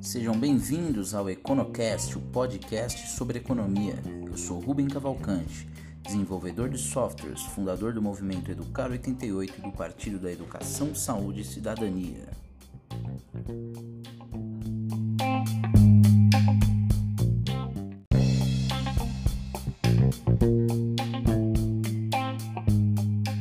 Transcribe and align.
Sejam 0.00 0.38
bem-vindos 0.38 1.14
ao 1.14 1.28
Econocast, 1.28 2.16
o 2.16 2.20
podcast 2.20 3.08
sobre 3.10 3.38
economia. 3.38 3.94
Eu 4.26 4.36
sou 4.36 4.58
Rubem 4.58 4.88
Cavalcante, 4.88 5.68
desenvolvedor 6.02 6.68
de 6.68 6.78
softwares, 6.78 7.42
fundador 7.42 7.92
do 7.92 8.00
movimento 8.00 8.50
Educar 8.50 8.90
88 8.90 9.58
e 9.58 9.62
do 9.62 9.72
Partido 9.72 10.18
da 10.18 10.32
Educação, 10.32 10.94
Saúde 10.94 11.42
e 11.42 11.44
Cidadania. 11.44 12.45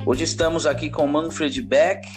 Hoje 0.07 0.23
estamos 0.23 0.67
aqui 0.67 0.87
com 0.87 1.07
Manfred 1.07 1.59
Beck, 1.63 2.07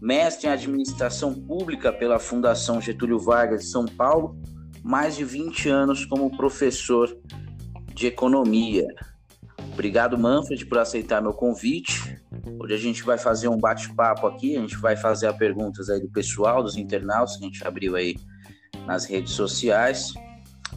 mestre 0.00 0.48
em 0.48 0.50
administração 0.50 1.32
pública 1.32 1.92
pela 1.92 2.18
Fundação 2.18 2.80
Getúlio 2.80 3.16
Vargas 3.16 3.62
de 3.62 3.68
São 3.68 3.84
Paulo, 3.86 4.36
mais 4.82 5.14
de 5.14 5.24
20 5.24 5.68
anos 5.68 6.04
como 6.04 6.36
professor 6.36 7.16
de 7.94 8.08
economia. 8.08 8.88
Obrigado, 9.72 10.18
Manfred, 10.18 10.66
por 10.66 10.78
aceitar 10.78 11.22
meu 11.22 11.32
convite. 11.32 12.20
Hoje 12.58 12.74
a 12.74 12.78
gente 12.78 13.04
vai 13.04 13.16
fazer 13.16 13.46
um 13.46 13.56
bate-papo 13.56 14.26
aqui, 14.26 14.56
a 14.56 14.60
gente 14.60 14.76
vai 14.78 14.96
fazer 14.96 15.28
as 15.28 15.36
perguntas 15.36 15.88
aí 15.88 16.00
do 16.00 16.10
pessoal, 16.10 16.60
dos 16.60 16.76
internautas 16.76 17.36
que 17.36 17.44
a 17.44 17.46
gente 17.46 17.64
abriu 17.64 17.94
aí 17.94 18.16
nas 18.84 19.04
redes 19.04 19.32
sociais. 19.34 20.12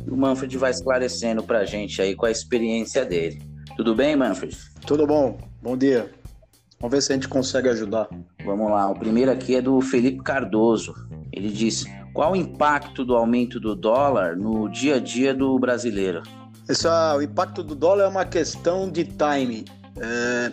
E 0.05 0.11
o 0.11 0.15
Manfred 0.15 0.55
vai 0.59 0.69
esclarecendo 0.69 1.41
para 1.41 1.61
a 1.61 1.65
gente 1.65 1.99
aí 2.03 2.13
com 2.13 2.27
a 2.27 2.31
experiência 2.31 3.03
dele. 3.03 3.41
Tudo 3.75 3.95
bem, 3.95 4.15
Manfred? 4.15 4.55
Tudo 4.85 5.07
bom. 5.07 5.39
Bom 5.59 5.75
dia. 5.75 6.13
Vamos 6.85 6.97
ver 6.97 7.01
se 7.01 7.11
a 7.13 7.15
gente 7.15 7.27
consegue 7.27 7.67
ajudar. 7.67 8.07
Vamos 8.45 8.69
lá, 8.69 8.87
o 8.87 8.93
primeiro 8.93 9.31
aqui 9.31 9.55
é 9.55 9.61
do 9.61 9.81
Felipe 9.81 10.21
Cardoso. 10.21 10.93
Ele 11.33 11.49
diz: 11.49 11.83
qual 12.13 12.33
o 12.33 12.35
impacto 12.35 13.03
do 13.03 13.15
aumento 13.15 13.59
do 13.59 13.75
dólar 13.75 14.37
no 14.37 14.69
dia 14.69 14.97
a 14.97 14.99
dia 14.99 15.33
do 15.33 15.57
brasileiro? 15.57 16.21
Essa, 16.69 17.15
o 17.15 17.23
impacto 17.23 17.63
do 17.63 17.73
dólar 17.73 18.03
é 18.03 18.07
uma 18.07 18.23
questão 18.23 18.87
de 18.87 19.03
time. 19.03 19.65
É, 19.97 20.51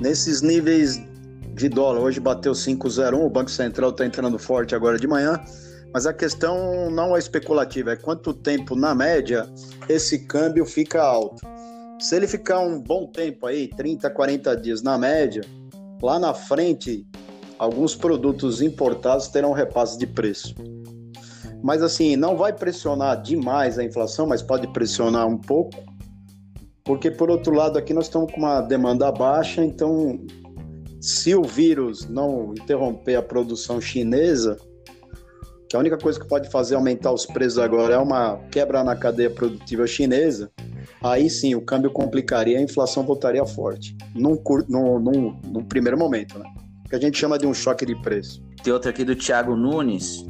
nesses 0.00 0.42
níveis 0.42 1.00
de 1.54 1.68
dólar, 1.68 2.00
hoje 2.00 2.18
bateu 2.18 2.50
5,01, 2.50 3.14
o 3.14 3.30
Banco 3.30 3.50
Central 3.50 3.90
está 3.90 4.04
entrando 4.04 4.40
forte 4.40 4.74
agora 4.74 4.98
de 4.98 5.06
manhã, 5.06 5.40
mas 5.94 6.06
a 6.06 6.12
questão 6.12 6.90
não 6.90 7.14
é 7.14 7.20
especulativa, 7.20 7.92
é 7.92 7.96
quanto 7.96 8.34
tempo, 8.34 8.74
na 8.74 8.96
média, 8.96 9.48
esse 9.88 10.26
câmbio 10.26 10.66
fica 10.66 11.00
alto. 11.00 11.46
Se 11.98 12.14
ele 12.14 12.26
ficar 12.26 12.60
um 12.60 12.80
bom 12.80 13.06
tempo 13.06 13.46
aí, 13.46 13.68
30, 13.68 14.10
40 14.10 14.56
dias 14.56 14.82
na 14.82 14.98
média, 14.98 15.42
lá 16.02 16.18
na 16.18 16.34
frente, 16.34 17.06
alguns 17.58 17.94
produtos 17.94 18.60
importados 18.60 19.28
terão 19.28 19.52
repasse 19.52 19.98
de 19.98 20.06
preço. 20.06 20.54
Mas 21.62 21.82
assim, 21.82 22.14
não 22.14 22.36
vai 22.36 22.52
pressionar 22.52 23.22
demais 23.22 23.78
a 23.78 23.84
inflação, 23.84 24.26
mas 24.26 24.42
pode 24.42 24.66
pressionar 24.68 25.26
um 25.26 25.38
pouco, 25.38 25.82
porque 26.84 27.10
por 27.10 27.30
outro 27.30 27.54
lado 27.54 27.78
aqui 27.78 27.94
nós 27.94 28.04
estamos 28.04 28.30
com 28.30 28.40
uma 28.40 28.60
demanda 28.60 29.10
baixa, 29.10 29.64
então 29.64 30.20
se 31.00 31.34
o 31.34 31.42
vírus 31.42 32.06
não 32.08 32.52
interromper 32.52 33.16
a 33.16 33.22
produção 33.22 33.80
chinesa, 33.80 34.58
que 35.68 35.74
a 35.74 35.78
única 35.78 35.96
coisa 35.96 36.20
que 36.20 36.28
pode 36.28 36.50
fazer 36.50 36.74
aumentar 36.74 37.10
os 37.10 37.24
preços 37.24 37.58
agora 37.58 37.94
é 37.94 37.98
uma 37.98 38.36
quebra 38.50 38.84
na 38.84 38.94
cadeia 38.94 39.30
produtiva 39.30 39.86
chinesa, 39.86 40.50
aí 41.02 41.28
sim 41.28 41.54
o 41.54 41.60
câmbio 41.60 41.90
complicaria 41.90 42.54
e 42.54 42.56
a 42.58 42.62
inflação 42.62 43.04
voltaria 43.04 43.44
forte, 43.44 43.96
num, 44.14 44.40
num, 44.68 44.98
num, 44.98 45.40
num 45.44 45.64
primeiro 45.64 45.98
momento, 45.98 46.38
né? 46.38 46.44
Que 46.88 46.96
a 46.96 47.00
gente 47.00 47.18
chama 47.18 47.38
de 47.38 47.46
um 47.46 47.54
choque 47.54 47.84
de 47.84 47.94
preço. 48.00 48.42
Tem 48.62 48.72
outra 48.72 48.90
aqui 48.90 49.04
do 49.04 49.16
Thiago 49.16 49.56
Nunes. 49.56 50.24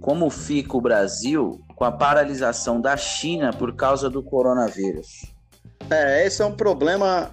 Como 0.00 0.30
fica 0.30 0.76
o 0.76 0.80
Brasil 0.80 1.60
com 1.76 1.84
a 1.84 1.92
paralisação 1.92 2.80
da 2.80 2.96
China 2.96 3.52
por 3.52 3.74
causa 3.74 4.08
do 4.08 4.22
coronavírus? 4.22 5.26
É, 5.90 6.26
esse 6.26 6.42
é 6.42 6.44
um 6.44 6.52
problema 6.52 7.30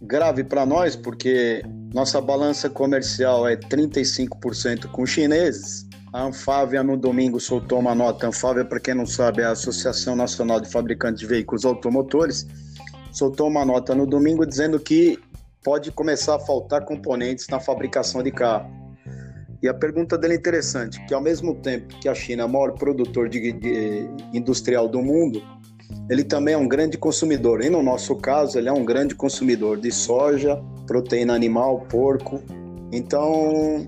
grave 0.00 0.42
para 0.42 0.64
nós, 0.64 0.96
porque 0.96 1.62
nossa 1.92 2.20
balança 2.20 2.68
comercial 2.70 3.46
é 3.46 3.56
35% 3.56 4.86
com 4.90 5.04
chineses 5.04 5.86
a 6.12 6.24
Anfávia 6.24 6.82
no 6.82 6.96
domingo 6.96 7.38
soltou 7.38 7.78
uma 7.78 7.94
nota. 7.94 8.26
A 8.26 8.28
Anfávia, 8.30 8.64
para 8.64 8.80
quem 8.80 8.94
não 8.94 9.06
sabe, 9.06 9.42
é 9.42 9.44
a 9.44 9.52
Associação 9.52 10.16
Nacional 10.16 10.60
de 10.60 10.68
Fabricantes 10.68 11.20
de 11.20 11.26
Veículos 11.26 11.64
Automotores. 11.64 12.46
Soltou 13.12 13.48
uma 13.48 13.64
nota 13.64 13.94
no 13.94 14.06
domingo 14.06 14.44
dizendo 14.44 14.78
que 14.80 15.18
pode 15.62 15.92
começar 15.92 16.36
a 16.36 16.38
faltar 16.38 16.84
componentes 16.84 17.46
na 17.48 17.60
fabricação 17.60 18.22
de 18.22 18.32
carro. 18.32 18.68
E 19.62 19.68
a 19.68 19.74
pergunta 19.74 20.16
dele 20.16 20.34
é 20.34 20.36
interessante, 20.36 21.04
que 21.04 21.12
ao 21.12 21.20
mesmo 21.20 21.54
tempo 21.54 21.94
que 22.00 22.08
a 22.08 22.14
China 22.14 22.42
é 22.42 22.46
o 22.46 22.48
maior 22.48 22.72
produtor 22.72 23.28
de, 23.28 23.52
de, 23.52 24.08
industrial 24.32 24.88
do 24.88 25.02
mundo, 25.02 25.42
ele 26.08 26.24
também 26.24 26.54
é 26.54 26.58
um 26.58 26.66
grande 26.66 26.96
consumidor. 26.96 27.62
E 27.62 27.68
no 27.68 27.82
nosso 27.82 28.16
caso, 28.16 28.58
ele 28.58 28.68
é 28.68 28.72
um 28.72 28.84
grande 28.84 29.14
consumidor 29.14 29.78
de 29.78 29.92
soja, 29.92 30.60
proteína 30.86 31.34
animal, 31.34 31.80
porco. 31.90 32.42
Então, 32.90 33.86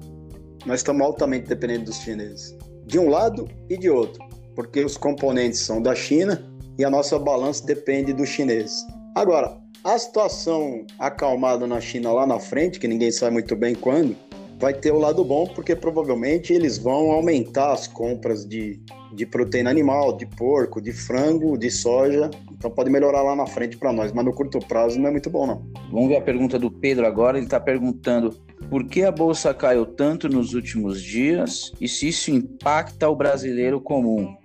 nós 0.67 0.81
estamos 0.81 1.03
altamente 1.03 1.49
dependentes 1.49 1.85
dos 1.85 2.01
chineses, 2.01 2.57
de 2.87 2.99
um 2.99 3.09
lado 3.09 3.49
e 3.69 3.77
de 3.77 3.91
outro, 3.91 4.23
porque 4.55 4.85
os 4.85 4.97
componentes 4.97 5.61
são 5.61 5.83
da 5.83 5.95
China 5.95 6.45
e 6.79 6.85
a 6.85 6.91
nossa 6.91 7.19
balança 7.19 7.65
depende 7.67 8.13
dos 8.13 8.29
chineses. 8.29 8.87
Agora, 9.15 9.57
a 9.85 9.99
situação 9.99 10.87
acalmada 10.99 11.67
na 11.67 11.81
China 11.81 12.13
lá 12.13 12.27
na 12.27 12.39
frente, 12.39 12.79
que 12.79 12.87
ninguém 12.87 13.11
sabe 13.11 13.33
muito 13.33 13.57
bem 13.57 13.75
quando, 13.75 14.17
vai 14.63 14.73
ter 14.73 14.93
o 14.93 14.99
lado 14.99 15.25
bom, 15.25 15.45
porque 15.45 15.75
provavelmente 15.75 16.53
eles 16.53 16.79
vão 16.79 17.11
aumentar 17.11 17.73
as 17.73 17.89
compras 17.89 18.47
de, 18.47 18.81
de 19.13 19.27
proteína 19.27 19.71
animal, 19.71 20.17
de 20.17 20.25
porco, 20.25 20.81
de 20.81 20.93
frango, 20.93 21.59
de 21.59 21.69
soja. 21.69 22.31
Então 22.53 22.71
pode 22.71 22.89
melhorar 22.89 23.23
lá 23.23 23.35
na 23.35 23.45
frente 23.45 23.77
para 23.77 23.93
nós, 23.93 24.13
mas 24.13 24.25
no 24.25 24.33
curto 24.33 24.61
prazo 24.61 25.01
não 25.01 25.09
é 25.09 25.11
muito 25.11 25.29
bom, 25.29 25.49
não. 25.49 25.67
Vamos 25.91 26.09
ver 26.09 26.19
a 26.19 26.23
pergunta 26.23 26.61
do 26.61 26.71
Pedro 26.71 27.05
agora. 27.05 27.39
Ele 27.39 27.47
está 27.47 27.59
perguntando 27.59 28.41
por 28.69 28.85
que 28.85 29.03
a 29.03 29.13
bolsa 29.13 29.53
caiu 29.53 29.85
tanto 29.85 30.29
nos 30.29 30.55
últimos 30.55 31.03
dias 31.03 31.73
e 31.81 31.89
se 31.89 32.09
isso 32.09 32.31
impacta 32.31 33.09
o 33.09 33.17
brasileiro 33.17 33.81
comum. 33.81 34.37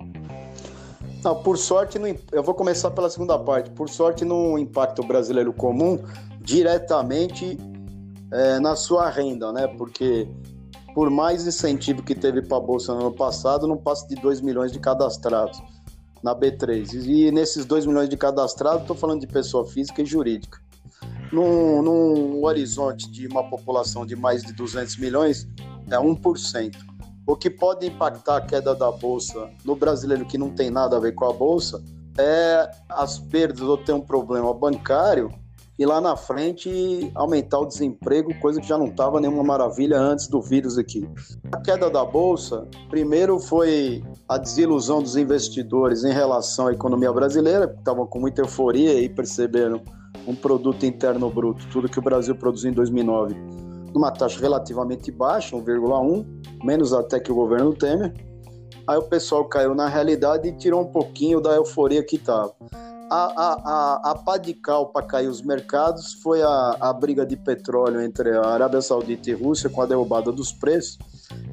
Não, 1.23 1.41
por 1.41 1.57
sorte, 1.57 1.97
não, 1.97 2.15
eu 2.31 2.43
vou 2.43 2.53
começar 2.53 2.91
pela 2.91 3.09
segunda 3.09 3.37
parte. 3.37 3.69
Por 3.71 3.89
sorte, 3.89 4.23
não 4.23 4.57
impacta 4.57 5.01
o 5.01 5.05
brasileiro 5.05 5.51
comum 5.51 5.99
diretamente 6.39 7.57
é, 8.31 8.59
na 8.59 8.75
sua 8.75 9.09
renda, 9.09 9.51
né? 9.51 9.67
Porque 9.67 10.27
por 10.93 11.09
mais 11.09 11.45
incentivo 11.45 12.01
que 12.01 12.15
teve 12.15 12.41
para 12.41 12.57
a 12.57 12.59
Bolsa 12.59 12.93
no 12.93 13.01
ano 13.01 13.11
passado, 13.11 13.67
não 13.67 13.77
passa 13.77 14.07
de 14.07 14.15
2 14.15 14.41
milhões 14.41 14.71
de 14.71 14.79
cadastrados 14.79 15.61
na 16.23 16.35
B3. 16.35 17.05
E 17.05 17.31
nesses 17.31 17.65
2 17.65 17.85
milhões 17.85 18.09
de 18.09 18.17
cadastrados, 18.17 18.81
estou 18.81 18.95
falando 18.95 19.21
de 19.21 19.27
pessoa 19.27 19.65
física 19.67 20.01
e 20.01 20.05
jurídica. 20.05 20.59
Num, 21.31 21.81
num 21.81 22.43
horizonte 22.45 23.09
de 23.11 23.27
uma 23.27 23.49
população 23.49 24.05
de 24.05 24.15
mais 24.15 24.43
de 24.43 24.53
200 24.53 24.97
milhões, 24.97 25.47
é 25.89 25.97
1%. 25.97 26.75
O 27.25 27.35
que 27.35 27.49
pode 27.49 27.85
impactar 27.85 28.37
a 28.37 28.41
queda 28.41 28.73
da 28.73 28.91
Bolsa 28.91 29.49
no 29.65 29.75
brasileiro 29.75 30.25
que 30.25 30.37
não 30.37 30.49
tem 30.49 30.69
nada 30.69 30.95
a 30.95 30.99
ver 30.99 31.13
com 31.13 31.25
a 31.25 31.33
Bolsa 31.33 31.83
é 32.17 32.71
as 32.89 33.19
perdas 33.19 33.61
ou 33.61 33.77
ter 33.77 33.93
um 33.93 34.01
problema 34.01 34.53
bancário 34.53 35.29
e 35.79 35.85
lá 35.85 36.01
na 36.01 36.15
frente 36.15 37.11
aumentar 37.13 37.59
o 37.59 37.65
desemprego, 37.65 38.33
coisa 38.39 38.59
que 38.59 38.67
já 38.67 38.77
não 38.77 38.87
estava 38.87 39.21
nenhuma 39.21 39.43
maravilha 39.43 39.99
antes 39.99 40.27
do 40.27 40.41
vírus 40.41 40.77
aqui. 40.77 41.07
A 41.51 41.61
queda 41.61 41.87
da 41.89 42.03
bolsa, 42.03 42.67
primeiro 42.89 43.39
foi 43.39 44.03
a 44.27 44.39
desilusão 44.39 45.03
dos 45.03 45.15
investidores 45.15 46.03
em 46.03 46.11
relação 46.11 46.67
à 46.67 46.73
economia 46.73 47.13
brasileira, 47.13 47.67
que 47.67 47.77
estavam 47.77 48.07
com 48.07 48.19
muita 48.19 48.41
euforia 48.41 48.99
e 48.99 49.07
perceberam 49.07 49.81
um 50.27 50.35
produto 50.35 50.85
interno 50.85 51.29
bruto, 51.29 51.65
tudo 51.69 51.89
que 51.89 51.97
o 51.97 52.01
Brasil 52.01 52.35
produziu 52.35 52.69
em 52.69 52.73
2009, 52.73 53.35
numa 53.93 54.11
taxa 54.11 54.39
relativamente 54.39 55.11
baixa, 55.11 55.55
1,1, 55.55 56.25
menos 56.63 56.93
até 56.93 57.19
que 57.19 57.31
o 57.31 57.35
governo 57.35 57.73
Temer. 57.73 58.13
Aí 58.85 58.97
o 58.97 59.03
pessoal 59.03 59.45
caiu 59.45 59.73
na 59.73 59.87
realidade 59.87 60.47
e 60.47 60.51
tirou 60.51 60.81
um 60.81 60.91
pouquinho 60.91 61.41
da 61.41 61.55
euforia 61.55 62.03
que 62.03 62.17
estava 62.17 62.53
a, 63.09 63.15
a, 63.15 63.53
a, 63.53 64.11
a 64.11 64.15
pá 64.15 64.37
de 64.37 64.53
cal 64.53 64.87
para 64.87 65.05
cair 65.05 65.27
os 65.27 65.41
mercados 65.41 66.13
foi 66.15 66.41
a, 66.41 66.77
a 66.79 66.93
briga 66.93 67.25
de 67.25 67.37
petróleo 67.37 68.01
entre 68.01 68.31
a 68.31 68.45
Arábia 68.45 68.81
Saudita 68.81 69.29
e 69.29 69.33
Rússia 69.33 69.69
com 69.69 69.81
a 69.81 69.85
derrubada 69.85 70.31
dos 70.31 70.51
preços. 70.51 70.97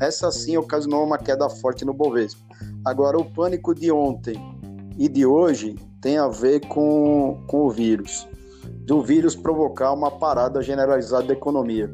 Essa 0.00 0.30
sim 0.30 0.56
ocasionou 0.56 1.04
uma 1.04 1.18
queda 1.18 1.48
forte 1.48 1.84
no 1.84 1.94
Bovespa. 1.94 2.42
Agora, 2.84 3.18
o 3.18 3.24
pânico 3.24 3.74
de 3.74 3.90
ontem 3.90 4.36
e 4.98 5.08
de 5.08 5.24
hoje 5.24 5.76
tem 6.00 6.18
a 6.18 6.28
ver 6.28 6.60
com, 6.66 7.42
com 7.46 7.66
o 7.66 7.70
vírus. 7.70 8.28
Do 8.84 9.02
vírus 9.02 9.34
provocar 9.34 9.92
uma 9.92 10.10
parada 10.10 10.62
generalizada 10.62 11.24
da 11.24 11.32
economia, 11.32 11.90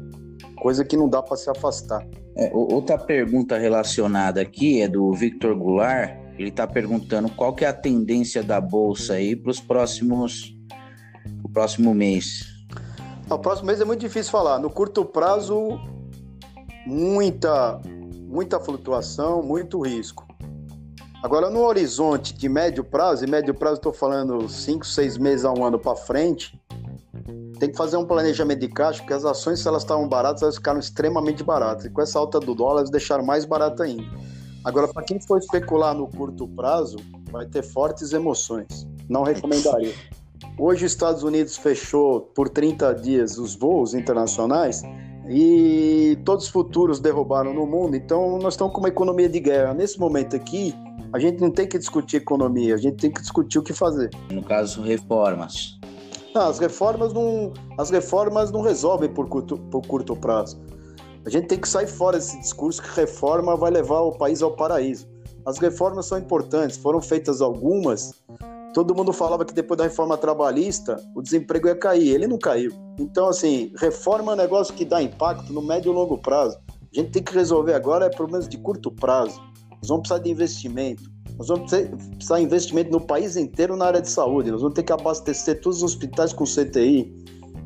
coisa 0.61 0.83
que 0.83 0.97
não 0.97 1.09
dá 1.09 1.21
para 1.21 1.37
se 1.37 1.49
afastar. 1.49 2.05
É, 2.37 2.49
outra 2.53 2.97
pergunta 2.97 3.57
relacionada 3.57 4.41
aqui 4.41 4.81
é 4.81 4.87
do 4.87 5.11
Victor 5.13 5.55
Goulart 5.55 6.21
ele 6.41 6.49
está 6.49 6.65
perguntando 6.65 7.29
qual 7.29 7.53
que 7.53 7.65
é 7.65 7.67
a 7.67 7.73
tendência 7.73 8.43
da 8.43 8.59
bolsa 8.59 9.13
aí 9.13 9.35
para 9.35 9.51
os 9.51 9.59
próximos, 9.59 10.55
o 11.43 11.49
próximo 11.49 11.93
mês. 11.93 12.45
O 13.29 13.37
próximo 13.37 13.67
mês 13.67 13.79
é 13.79 13.85
muito 13.85 13.99
difícil 13.99 14.31
falar. 14.31 14.59
No 14.59 14.69
curto 14.69 15.05
prazo, 15.05 15.79
muita, 16.85 17.79
muita 18.27 18.59
flutuação, 18.59 19.41
muito 19.41 19.79
risco. 19.79 20.27
Agora, 21.23 21.49
no 21.49 21.59
horizonte 21.59 22.33
de 22.33 22.49
médio 22.49 22.83
prazo, 22.83 23.23
e 23.23 23.29
médio 23.29 23.53
prazo 23.53 23.75
estou 23.75 23.93
falando 23.93 24.49
5, 24.49 24.85
6 24.85 25.17
meses 25.17 25.45
a 25.45 25.53
um 25.53 25.63
ano 25.63 25.77
para 25.77 25.95
frente, 25.95 26.59
tem 27.61 27.69
que 27.69 27.77
fazer 27.77 27.95
um 27.95 28.05
planejamento 28.05 28.59
de 28.59 28.67
caixa, 28.67 29.01
porque 29.01 29.13
as 29.13 29.23
ações, 29.23 29.59
se 29.59 29.67
elas 29.67 29.83
estavam 29.83 30.07
baratas, 30.09 30.41
elas 30.41 30.55
ficaram 30.55 30.79
extremamente 30.79 31.43
baratas. 31.43 31.85
E 31.85 31.91
com 31.91 32.01
essa 32.01 32.17
alta 32.17 32.39
do 32.39 32.55
dólar, 32.55 32.79
elas 32.79 32.89
deixaram 32.89 33.23
mais 33.23 33.45
barato 33.45 33.83
ainda. 33.83 34.03
Agora, 34.65 34.87
para 34.87 35.03
quem 35.03 35.21
for 35.21 35.37
especular 35.37 35.93
no 35.93 36.07
curto 36.07 36.47
prazo, 36.47 36.97
vai 37.31 37.45
ter 37.45 37.61
fortes 37.61 38.13
emoções. 38.13 38.87
Não 39.07 39.21
recomendaria. 39.21 39.93
Hoje, 40.57 40.85
os 40.85 40.91
Estados 40.91 41.21
Unidos 41.21 41.55
fechou 41.55 42.21
por 42.33 42.49
30 42.49 42.95
dias 42.95 43.37
os 43.37 43.53
voos 43.55 43.93
internacionais 43.93 44.81
e 45.29 46.17
todos 46.25 46.45
os 46.45 46.49
futuros 46.49 46.99
derrubaram 46.99 47.53
no 47.53 47.67
mundo. 47.67 47.95
Então, 47.95 48.39
nós 48.39 48.55
estamos 48.55 48.73
com 48.73 48.79
uma 48.79 48.89
economia 48.89 49.29
de 49.29 49.39
guerra. 49.39 49.75
Nesse 49.75 49.99
momento 49.99 50.35
aqui, 50.35 50.73
a 51.13 51.19
gente 51.19 51.39
não 51.39 51.51
tem 51.51 51.67
que 51.67 51.77
discutir 51.77 52.17
economia, 52.17 52.73
a 52.73 52.77
gente 52.77 52.95
tem 52.95 53.11
que 53.11 53.21
discutir 53.21 53.59
o 53.59 53.61
que 53.61 53.71
fazer. 53.71 54.09
No 54.31 54.41
caso, 54.41 54.81
reformas. 54.81 55.79
Não, 56.33 56.47
as 56.47 56.59
reformas 56.59 57.11
não, 57.11 57.51
as 57.77 57.89
reformas 57.89 58.51
não 58.51 58.61
resolvem 58.61 59.13
por 59.13 59.27
curto, 59.27 59.57
por 59.57 59.85
curto 59.85 60.15
prazo. 60.15 60.61
A 61.25 61.29
gente 61.29 61.47
tem 61.47 61.59
que 61.59 61.67
sair 61.67 61.87
fora 61.87 62.17
desse 62.17 62.39
discurso 62.39 62.81
que 62.81 62.89
reforma 62.89 63.55
vai 63.55 63.69
levar 63.69 63.99
o 63.99 64.17
país 64.17 64.41
ao 64.41 64.55
paraíso. 64.55 65.07
As 65.45 65.57
reformas 65.57 66.05
são 66.05 66.17
importantes, 66.17 66.77
foram 66.77 67.01
feitas 67.01 67.41
algumas. 67.41 68.23
Todo 68.73 68.95
mundo 68.95 69.11
falava 69.11 69.43
que 69.43 69.53
depois 69.53 69.77
da 69.77 69.83
reforma 69.83 70.17
trabalhista 70.17 70.95
o 71.13 71.21
desemprego 71.21 71.67
ia 71.67 71.75
cair, 71.75 72.09
ele 72.09 72.27
não 72.27 72.39
caiu. 72.39 72.71
Então, 72.97 73.27
assim, 73.27 73.73
reforma 73.77 74.31
é 74.31 74.35
um 74.35 74.37
negócio 74.37 74.73
que 74.73 74.85
dá 74.85 75.01
impacto 75.01 75.51
no 75.51 75.61
médio 75.61 75.91
e 75.91 75.95
longo 75.95 76.17
prazo. 76.17 76.57
A 76.69 76.99
gente 76.99 77.11
tem 77.11 77.23
que 77.23 77.33
resolver 77.33 77.73
agora 77.73 78.05
é 78.05 78.09
problemas 78.09 78.47
de 78.47 78.57
curto 78.57 78.89
prazo. 78.89 79.37
Nós 79.69 79.89
vamos 79.89 80.07
precisar 80.07 80.23
de 80.23 80.31
investimento. 80.31 81.10
Nós 81.41 81.47
vamos 81.47 81.71
precisar 81.71 82.37
de 82.37 82.43
investimento 82.43 82.91
no 82.91 83.01
país 83.01 83.35
inteiro 83.35 83.75
na 83.75 83.85
área 83.85 83.99
de 83.99 84.07
saúde. 84.07 84.51
Nós 84.51 84.61
vamos 84.61 84.75
ter 84.75 84.83
que 84.83 84.93
abastecer 84.93 85.59
todos 85.59 85.79
os 85.79 85.83
hospitais 85.83 86.31
com 86.31 86.43
CTI, 86.43 87.11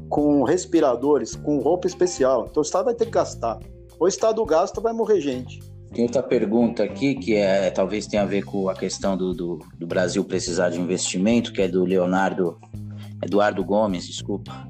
com 0.07 0.43
respiradores, 0.43 1.35
com 1.35 1.59
roupa 1.59 1.85
especial. 1.85 2.47
Então 2.49 2.61
o 2.61 2.65
Estado 2.65 2.85
vai 2.85 2.93
ter 2.93 3.03
que 3.03 3.11
gastar. 3.11 3.59
Ou 3.99 4.05
o 4.05 4.07
Estado 4.07 4.45
gasta, 4.45 4.79
vai 4.79 4.93
morrer 4.93 5.19
gente. 5.19 5.59
Tem 5.93 6.05
outra 6.05 6.23
pergunta 6.23 6.85
aqui 6.85 7.15
que 7.15 7.35
é 7.35 7.69
talvez 7.69 8.07
tenha 8.07 8.23
a 8.23 8.25
ver 8.25 8.45
com 8.45 8.69
a 8.69 8.73
questão 8.73 9.17
do, 9.17 9.33
do, 9.33 9.59
do 9.77 9.85
Brasil 9.85 10.23
precisar 10.23 10.69
de 10.69 10.79
investimento, 10.79 11.51
que 11.51 11.61
é 11.61 11.67
do 11.67 11.83
Leonardo 11.83 12.57
Eduardo 13.21 13.61
Gomes, 13.61 14.07
desculpa. 14.07 14.69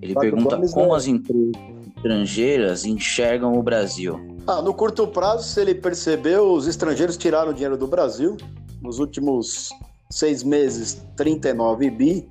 Ele 0.00 0.12
Eduardo 0.12 0.30
pergunta 0.30 0.54
Gomes 0.54 0.72
como 0.72 0.94
é... 0.94 0.96
as 0.96 1.08
empresas 1.08 1.50
estrangeiras 1.96 2.84
enxergam 2.84 3.54
o 3.54 3.62
Brasil. 3.64 4.33
Ah, 4.46 4.60
no 4.60 4.74
curto 4.74 5.06
prazo, 5.06 5.48
se 5.48 5.58
ele 5.58 5.74
percebeu, 5.74 6.52
os 6.52 6.66
estrangeiros 6.66 7.16
tiraram 7.16 7.50
o 7.50 7.54
dinheiro 7.54 7.78
do 7.78 7.86
Brasil. 7.86 8.36
Nos 8.82 8.98
últimos 8.98 9.70
seis 10.10 10.42
meses, 10.42 11.02
39 11.16 11.90
bi. 11.90 12.28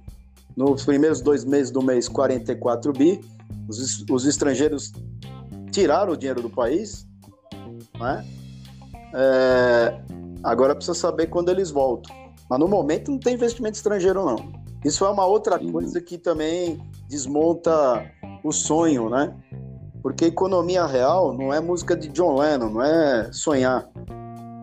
Nos 0.56 0.86
primeiros 0.86 1.21
dois 1.21 1.44
meses 1.44 1.71
do 1.71 1.81
mês, 1.81 2.07
44 2.07 2.94
bi. 2.94 3.19
Os, 3.68 4.06
os 4.07 4.25
estrangeiros 4.27 4.92
tiraram 5.71 6.13
o 6.13 6.18
dinheiro 6.18 6.39
do 6.39 6.51
país. 6.51 7.07
Né? 8.00 8.24
É, 9.16 10.00
agora 10.44 10.75
precisa 10.75 10.94
saber 10.94 11.27
quando 11.27 11.50
eles 11.50 11.71
voltam. 11.71 12.16
Mas 12.48 12.59
no 12.59 12.68
momento 12.68 13.09
não 13.09 13.18
tem 13.18 13.33
investimento 13.33 13.75
estrangeiro, 13.75 14.24
não. 14.24 14.54
Isso 14.86 15.04
é 15.04 15.09
uma 15.09 15.25
outra 15.25 15.57
coisa 15.57 16.00
que 16.00 16.19
também 16.19 16.80
desmonta 17.09 18.06
o 18.44 18.51
sonho, 18.51 19.09
né? 19.09 19.36
Porque 20.03 20.25
economia 20.25 20.85
real 20.85 21.33
não 21.33 21.53
é 21.53 21.61
música 21.61 21.95
de 21.95 22.09
John 22.09 22.38
Lennon, 22.38 22.69
não 22.69 22.83
é 22.83 23.31
sonhar. 23.31 23.89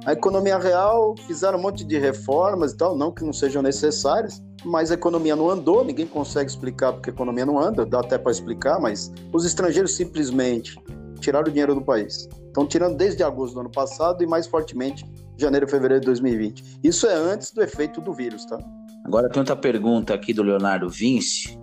A 0.04 0.12
economia 0.12 0.58
real 0.58 1.14
fizeram 1.26 1.58
um 1.58 1.62
monte 1.62 1.82
de 1.82 1.98
reformas 1.98 2.72
e 2.72 2.76
tal, 2.76 2.96
não 2.96 3.10
que 3.10 3.24
não 3.24 3.32
sejam 3.32 3.62
necessárias, 3.62 4.42
mas 4.64 4.90
a 4.90 4.94
economia 4.94 5.34
não 5.34 5.48
andou, 5.48 5.82
ninguém 5.82 6.06
consegue 6.06 6.50
explicar 6.50 6.92
porque 6.92 7.08
a 7.08 7.12
economia 7.12 7.46
não 7.46 7.58
anda, 7.58 7.86
dá 7.86 8.00
até 8.00 8.18
para 8.18 8.30
explicar, 8.30 8.78
mas 8.78 9.10
os 9.32 9.46
estrangeiros 9.46 9.94
simplesmente 9.94 10.78
tiraram 11.20 11.48
o 11.48 11.50
dinheiro 11.50 11.74
do 11.74 11.82
país. 11.82 12.28
Estão 12.46 12.66
tirando 12.66 12.96
desde 12.96 13.22
agosto 13.22 13.54
do 13.54 13.60
ano 13.60 13.70
passado 13.70 14.22
e 14.22 14.26
mais 14.26 14.46
fortemente 14.46 15.04
janeiro 15.38 15.66
e 15.66 15.70
fevereiro 15.70 16.00
de 16.00 16.06
2020. 16.06 16.80
Isso 16.84 17.06
é 17.06 17.14
antes 17.14 17.50
do 17.50 17.62
efeito 17.62 18.00
do 18.00 18.12
vírus, 18.12 18.44
tá? 18.44 18.58
Agora 19.06 19.28
tem 19.30 19.40
outra 19.40 19.56
pergunta 19.56 20.12
aqui 20.12 20.34
do 20.34 20.42
Leonardo 20.42 20.88
Vince, 20.88 21.58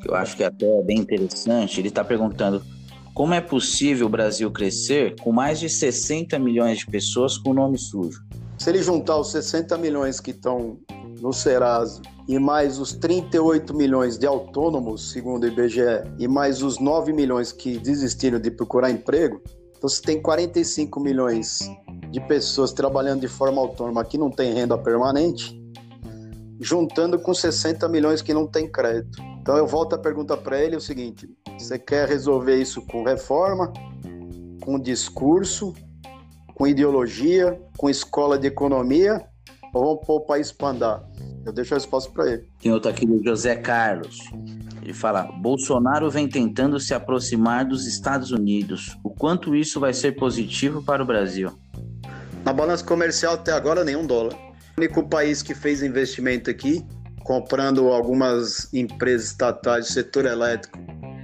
que 0.00 0.08
eu 0.08 0.14
acho 0.14 0.36
que 0.36 0.42
é 0.42 0.46
até 0.46 0.82
bem 0.82 0.98
interessante. 0.98 1.80
Ele 1.80 1.88
está 1.88 2.02
perguntando 2.02 2.62
como 3.14 3.34
é 3.34 3.40
possível 3.40 4.06
o 4.06 4.10
Brasil 4.10 4.50
crescer 4.50 5.16
com 5.20 5.32
mais 5.32 5.60
de 5.60 5.68
60 5.68 6.38
milhões 6.38 6.78
de 6.78 6.86
pessoas 6.86 7.36
com 7.36 7.52
nome 7.52 7.78
sujo? 7.78 8.22
Se 8.58 8.70
ele 8.70 8.82
juntar 8.82 9.18
os 9.18 9.30
60 9.30 9.76
milhões 9.76 10.18
que 10.18 10.30
estão 10.30 10.78
no 11.20 11.32
Serasa 11.32 12.00
e 12.28 12.38
mais 12.38 12.78
os 12.78 12.92
38 12.94 13.74
milhões 13.74 14.16
de 14.16 14.26
autônomos, 14.26 15.10
segundo 15.10 15.44
o 15.44 15.46
IBGE, 15.46 15.82
e 16.18 16.26
mais 16.26 16.62
os 16.62 16.78
9 16.78 17.12
milhões 17.12 17.52
que 17.52 17.78
desistiram 17.78 18.40
de 18.40 18.50
procurar 18.50 18.90
emprego, 18.90 19.42
então 19.76 19.88
você 19.88 20.00
tem 20.00 20.22
45 20.22 21.00
milhões 21.00 21.58
de 22.10 22.20
pessoas 22.20 22.72
trabalhando 22.72 23.20
de 23.20 23.28
forma 23.28 23.60
autônoma 23.60 24.04
que 24.04 24.16
não 24.16 24.30
tem 24.30 24.54
renda 24.54 24.78
permanente, 24.78 25.60
juntando 26.62 27.18
com 27.18 27.34
60 27.34 27.88
milhões 27.88 28.22
que 28.22 28.32
não 28.32 28.46
tem 28.46 28.70
crédito. 28.70 29.20
Então 29.40 29.56
eu 29.56 29.66
volto 29.66 29.94
a 29.94 29.98
pergunta 29.98 30.36
para 30.36 30.62
ele 30.62 30.76
é 30.76 30.78
o 30.78 30.80
seguinte: 30.80 31.28
você 31.58 31.78
quer 31.78 32.08
resolver 32.08 32.56
isso 32.56 32.80
com 32.86 33.02
reforma, 33.02 33.72
com 34.60 34.78
discurso, 34.78 35.74
com 36.54 36.66
ideologia, 36.66 37.60
com 37.76 37.90
escola 37.90 38.38
de 38.38 38.46
economia, 38.46 39.20
ou 39.74 39.84
vamos 39.84 40.06
pôr 40.06 40.16
o 40.16 40.20
país 40.20 40.52
para 40.52 40.68
andar? 40.68 41.02
Eu 41.44 41.52
deixo 41.52 41.74
a 41.74 41.76
resposta 41.76 42.08
para 42.12 42.30
ele. 42.30 42.48
Tem 42.60 42.72
outro 42.72 42.88
aqui 42.88 43.04
do 43.04 43.20
José 43.24 43.56
Carlos. 43.56 44.20
Ele 44.80 44.94
fala: 44.94 45.24
Bolsonaro 45.24 46.08
vem 46.08 46.28
tentando 46.28 46.78
se 46.78 46.94
aproximar 46.94 47.64
dos 47.64 47.86
Estados 47.86 48.30
Unidos. 48.30 48.96
O 49.02 49.10
quanto 49.10 49.56
isso 49.56 49.80
vai 49.80 49.92
ser 49.92 50.12
positivo 50.12 50.84
para 50.84 51.02
o 51.02 51.06
Brasil? 51.06 51.50
Na 52.44 52.52
balança 52.52 52.84
comercial 52.84 53.34
até 53.34 53.52
agora 53.52 53.84
nenhum 53.84 54.06
dólar. 54.06 54.51
O 54.82 54.84
único 54.84 55.08
país 55.08 55.44
que 55.44 55.54
fez 55.54 55.80
investimento 55.80 56.50
aqui 56.50 56.84
comprando 57.22 57.92
algumas 57.92 58.68
empresas 58.74 59.28
estatais 59.28 59.86
do 59.86 59.92
setor 59.92 60.26
elétrico 60.26 60.76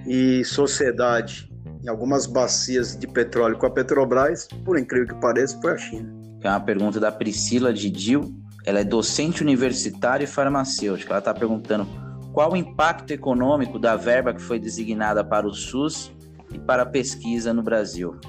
e 0.06 0.44
sociedade 0.44 1.52
em 1.82 1.88
algumas 1.88 2.24
bacias 2.24 2.96
de 2.96 3.08
petróleo 3.08 3.58
com 3.58 3.66
a 3.66 3.70
Petrobras, 3.70 4.46
por 4.64 4.78
incrível 4.78 5.08
que 5.08 5.20
pareça, 5.20 5.60
foi 5.60 5.72
a 5.72 5.76
China. 5.76 6.08
É 6.40 6.48
uma 6.48 6.60
pergunta 6.60 7.00
da 7.00 7.10
Priscila 7.10 7.72
Didil. 7.72 8.32
Ela 8.64 8.78
é 8.78 8.84
docente 8.84 9.42
universitária 9.42 10.22
e 10.22 10.28
farmacêutica. 10.28 11.10
Ela 11.10 11.18
está 11.18 11.34
perguntando 11.34 11.84
qual 12.32 12.52
o 12.52 12.56
impacto 12.56 13.10
econômico 13.10 13.76
da 13.76 13.96
verba 13.96 14.32
que 14.32 14.40
foi 14.40 14.60
designada 14.60 15.24
para 15.24 15.48
o 15.48 15.52
SUS 15.52 16.12
e 16.52 16.60
para 16.60 16.84
a 16.84 16.86
pesquisa 16.86 17.52
no 17.52 17.64
Brasil. 17.64 18.20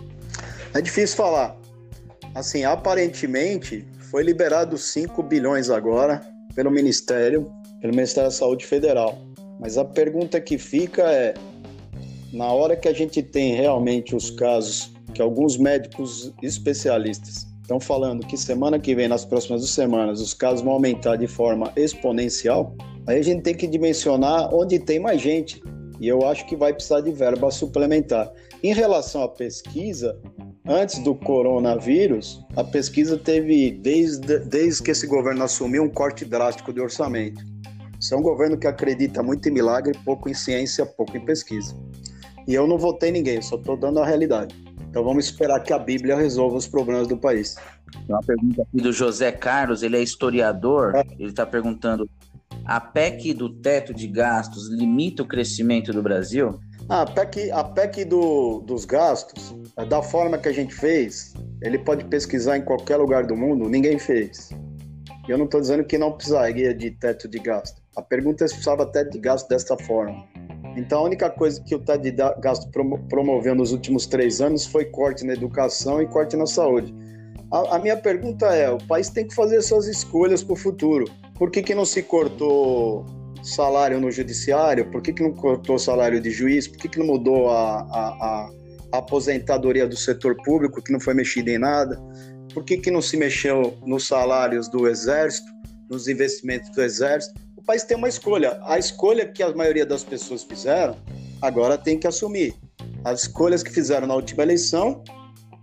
É 0.74 0.82
difícil 0.82 1.18
falar. 1.18 1.56
Assim, 2.34 2.64
aparentemente 2.64 3.88
foi 4.10 4.24
liberado 4.24 4.78
5 4.78 5.22
bilhões 5.24 5.70
agora 5.70 6.22
pelo 6.56 6.72
Ministério 6.72 7.52
pelo 7.80 7.94
Ministério 7.94 8.30
da 8.30 8.36
Saúde 8.36 8.66
Federal. 8.66 9.18
Mas 9.60 9.78
a 9.78 9.86
pergunta 9.86 10.40
que 10.40 10.58
fica 10.58 11.04
é: 11.04 11.34
na 12.34 12.52
hora 12.52 12.76
que 12.76 12.88
a 12.88 12.94
gente 12.94 13.22
tem 13.22 13.56
realmente 13.56 14.16
os 14.16 14.30
casos 14.32 14.94
que 15.14 15.22
alguns 15.22 15.58
médicos 15.58 16.34
especialistas 16.42 17.48
estão 17.62 17.80
falando 17.80 18.26
que 18.26 18.38
semana 18.38 18.80
que 18.80 18.96
vem, 18.96 19.08
nas 19.08 19.26
próximas 19.26 19.68
semanas, 19.70 20.22
os 20.22 20.34
casos 20.34 20.62
vão 20.62 20.74
aumentar 20.74 21.16
de 21.18 21.28
forma 21.28 21.72
exponencial, 21.76 22.76
aí 23.08 23.20
a 23.20 23.22
gente 23.22 23.44
tem 23.44 23.54
que 23.54 23.68
dimensionar 23.68 24.54
onde 24.54 24.80
tem 24.80 25.00
mais 25.00 25.22
gente. 25.22 25.62
E 26.00 26.08
eu 26.08 26.26
acho 26.26 26.46
que 26.46 26.56
vai 26.56 26.74
precisar 26.74 27.02
de 27.02 27.12
verba 27.12 27.52
suplementar. 27.52 28.32
Em 28.64 28.74
relação 28.74 29.22
à 29.22 29.28
pesquisa, 29.28 30.18
antes 30.70 31.00
do 31.00 31.16
coronavírus, 31.16 32.46
a 32.56 32.64
pesquisa 32.64 33.18
teve, 33.18 33.72
desde, 33.72 34.40
desde 34.40 34.84
que 34.84 34.92
esse 34.92 35.08
governo 35.08 35.44
assumiu, 35.44 35.84
um 35.84 35.90
corte 35.90 36.24
drástico 36.24 36.72
de 36.72 36.80
orçamento. 36.80 37.44
Isso 38.00 38.14
é 38.14 38.18
um 38.18 38.22
governo 38.22 38.58
que 38.58 38.68
acredita 38.68 39.24
muito 39.24 39.50
em 39.50 39.52
milagre, 39.52 39.98
pouco 40.06 40.30
em 40.30 40.34
ciência, 40.34 40.86
pouco 40.86 41.18
em 41.18 41.26
pesquisa. 41.26 41.76
E 42.48 42.54
eu 42.54 42.68
não 42.68 42.78
votei 42.78 43.12
ninguém, 43.12 43.42
só 43.42 43.56
estou 43.56 43.76
dando 43.76 44.00
a 44.00 44.06
realidade. 44.06 44.56
Então 44.90 45.04
vamos 45.04 45.26
esperar 45.26 45.60
que 45.62 45.74
a 45.74 45.80
Bíblia 45.80 46.16
resolva 46.16 46.56
os 46.56 46.68
problemas 46.68 47.08
do 47.08 47.18
país. 47.18 47.56
Tem 47.92 48.16
uma 48.16 48.22
pergunta 48.22 48.62
aqui 48.62 48.78
do 48.78 48.94
José 48.94 49.32
Carlos, 49.32 49.84
ele 49.84 49.98
é 49.98 50.02
historiador, 50.02 50.96
é. 50.96 51.04
ele 51.20 51.30
está 51.30 51.46
perguntando: 51.46 52.10
a 52.64 52.80
PEC 52.80 53.34
do 53.34 53.50
teto 53.50 53.94
de 53.94 54.08
gastos 54.08 54.70
limita 54.70 55.24
o 55.24 55.28
crescimento 55.28 55.92
do 55.92 56.02
Brasil? 56.02 56.60
Ah, 56.88 57.04
a 57.04 57.06
PEC, 57.06 57.52
a 57.52 57.64
PEC 57.64 58.06
do, 58.06 58.62
dos 58.62 58.84
gastos, 58.84 59.56
da 59.86 60.02
forma 60.02 60.38
que 60.38 60.50
a 60.50 60.52
gente 60.52 60.74
fez, 60.74 61.34
ele 61.62 61.78
pode 61.78 62.04
pesquisar 62.06 62.58
em 62.58 62.62
qualquer 62.62 62.98
lugar 62.98 63.26
do 63.26 63.36
mundo, 63.36 63.70
ninguém 63.70 63.98
fez. 63.98 64.50
Eu 65.28 65.38
não 65.38 65.46
estou 65.46 65.62
dizendo 65.62 65.84
que 65.84 65.98
não 65.98 66.12
precisaria 66.12 66.74
de 66.74 66.92
teto 66.92 67.28
de 67.28 67.40
gasto. 67.40 67.82
A 67.96 68.02
pergunta 68.02 68.44
é 68.44 68.48
se 68.48 68.56
precisava 68.56 68.86
teto 68.86 69.12
de 69.12 69.20
gasto 69.20 69.48
desta 69.48 69.78
forma. 69.78 70.26
Então, 70.76 71.00
a 71.00 71.04
única 71.04 71.30
coisa 71.30 71.62
que 71.64 71.76
o 71.76 71.80
teto 71.80 72.02
de 72.02 72.12
gasto 72.12 72.70
promoveu 73.10 73.54
nos 73.54 73.72
últimos 73.72 74.06
três 74.06 74.42
anos 74.42 74.66
foi 74.66 74.86
corte 74.86 75.26
na 75.26 75.34
educação 75.34 76.02
e 76.02 76.08
corte 76.08 76.36
na 76.36 76.46
saúde. 76.46 76.94
A, 77.52 77.76
a 77.76 77.80
minha 77.80 77.98
pergunta 77.98 78.48
é: 78.48 78.70
o 78.70 78.78
país 78.88 79.10
tem 79.10 79.28
que 79.28 79.36
fazer 79.36 79.62
suas 79.62 79.88
escolhas 79.88 80.44
para 80.44 80.54
o 80.54 80.56
futuro. 80.56 81.06
Por 81.36 81.52
que, 81.52 81.62
que 81.62 81.76
não 81.76 81.86
se 81.86 82.04
cortou 82.04 83.06
salário 83.44 84.00
no 84.00 84.12
judiciário? 84.12 84.90
Por 84.92 85.02
que, 85.02 85.14
que 85.14 85.24
não 85.24 85.32
cortou 85.32 85.80
salário 85.80 86.20
de 86.20 86.30
juiz? 86.30 86.68
Por 86.68 86.78
que, 86.78 86.90
que 86.90 87.00
não 87.00 87.08
mudou 87.08 87.50
a, 87.50 87.82
a, 87.82 88.08
a 88.10 88.50
aposentadoria 88.92 89.88
do 89.88 89.96
setor 89.96 90.36
público, 90.44 90.82
que 90.82 90.92
não 90.92 91.00
foi 91.00 91.14
mexida 91.14 91.52
em 91.52 91.58
nada? 91.58 92.00
Por 92.54 92.64
que, 92.64 92.78
que 92.78 92.92
não 92.92 93.02
se 93.02 93.18
mexeu 93.18 93.78
nos 93.86 94.08
salários 94.08 94.68
do 94.68 94.88
Exército, 94.88 95.48
nos 95.90 96.08
investimentos 96.08 96.70
do 96.72 96.82
Exército? 96.82 97.40
O 97.56 97.64
país 97.64 97.84
tem 97.84 97.96
uma 97.96 98.10
escolha. 98.10 98.60
A 98.64 98.80
escolha 98.80 99.28
que 99.28 99.44
a 99.44 99.54
maioria 99.54 99.86
das 99.86 100.04
pessoas 100.04 100.44
fizeram, 100.44 100.96
agora 101.42 101.78
tem 101.78 101.98
que 101.98 102.08
assumir. 102.08 102.56
As 103.04 103.22
escolhas 103.22 103.64
que 103.64 103.72
fizeram 103.72 104.08
na 104.08 104.16
última 104.16 104.44
eleição 104.44 105.04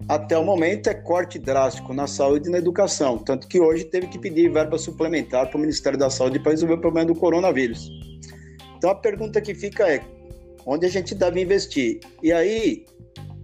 até 0.08 0.38
o 0.38 0.44
momento 0.44 0.88
é 0.88 0.94
corte 0.94 1.38
drástico 1.38 1.92
na 1.92 2.06
saúde 2.06 2.48
e 2.48 2.52
na 2.52 2.58
educação, 2.58 3.18
tanto 3.18 3.48
que 3.48 3.58
hoje 3.58 3.84
teve 3.84 4.06
que 4.06 4.18
pedir 4.18 4.52
verba 4.52 4.78
suplementar 4.78 5.48
para 5.48 5.56
o 5.56 5.60
Ministério 5.60 5.98
da 5.98 6.08
Saúde 6.08 6.38
para 6.38 6.52
resolver 6.52 6.74
o 6.74 6.80
problema 6.80 7.12
do 7.12 7.18
coronavírus. 7.18 7.90
Então 8.76 8.90
a 8.90 8.94
pergunta 8.94 9.40
que 9.40 9.52
fica 9.52 9.88
é: 9.88 10.00
onde 10.64 10.86
a 10.86 10.88
gente 10.88 11.12
deve 11.12 11.40
investir? 11.40 12.00
E 12.22 12.32
aí, 12.32 12.84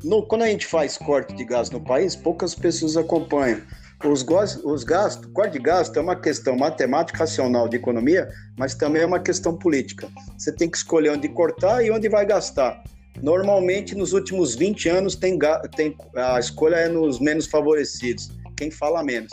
no, 0.05 0.23
quando 0.23 0.43
a 0.43 0.49
gente 0.49 0.67
faz 0.67 0.97
corte 0.97 1.35
de 1.35 1.45
gasto 1.45 1.73
no 1.73 1.81
país, 1.81 2.17
poucas 2.17 2.55
pessoas 2.55 2.97
acompanham. 2.97 3.61
Os, 4.05 4.27
os 4.65 4.83
gastos, 4.83 5.31
corte 5.33 5.53
de 5.53 5.59
gasto 5.61 5.97
é 5.97 6.01
uma 6.01 6.17
questão 6.17 6.57
matemática, 6.57 7.19
racional 7.19 7.69
de 7.69 7.77
economia, 7.77 8.29
mas 8.59 8.75
também 8.75 9.03
é 9.03 9.07
uma 9.07 9.21
questão 9.21 9.57
política. 9.57 10.09
Você 10.37 10.53
tem 10.53 10.69
que 10.69 10.77
escolher 10.77 11.11
onde 11.11 11.29
cortar 11.29 11.85
e 11.85 11.91
onde 11.91 12.09
vai 12.09 12.27
gastar. 12.27 12.83
Normalmente, 13.23 13.95
nos 13.95 14.13
últimos 14.13 14.57
20 14.57 14.89
anos, 14.89 15.15
tem, 15.15 15.39
tem, 15.77 15.97
a 16.17 16.41
escolha 16.41 16.77
é 16.77 16.89
nos 16.89 17.21
menos 17.21 17.47
favorecidos, 17.47 18.31
quem 18.57 18.71
fala 18.71 19.05
menos. 19.05 19.31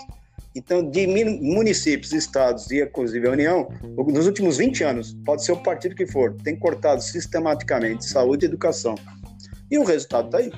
Então, 0.56 0.88
de 0.88 1.08
municípios, 1.08 2.12
estados 2.12 2.70
e 2.70 2.82
inclusive 2.82 3.28
a 3.28 3.32
União, 3.32 3.70
nos 4.08 4.28
últimos 4.28 4.58
20 4.58 4.84
anos, 4.84 5.16
pode 5.26 5.44
ser 5.44 5.54
o 5.54 5.58
partido 5.58 5.96
que 5.96 6.06
for, 6.06 6.36
tem 6.44 6.56
cortado 6.56 7.02
sistematicamente 7.02 8.06
saúde 8.06 8.46
e 8.46 8.48
educação. 8.48 8.96
E 9.70 9.78
o 9.78 9.84
resultado 9.84 10.26
está 10.26 10.38
aí. 10.40 10.52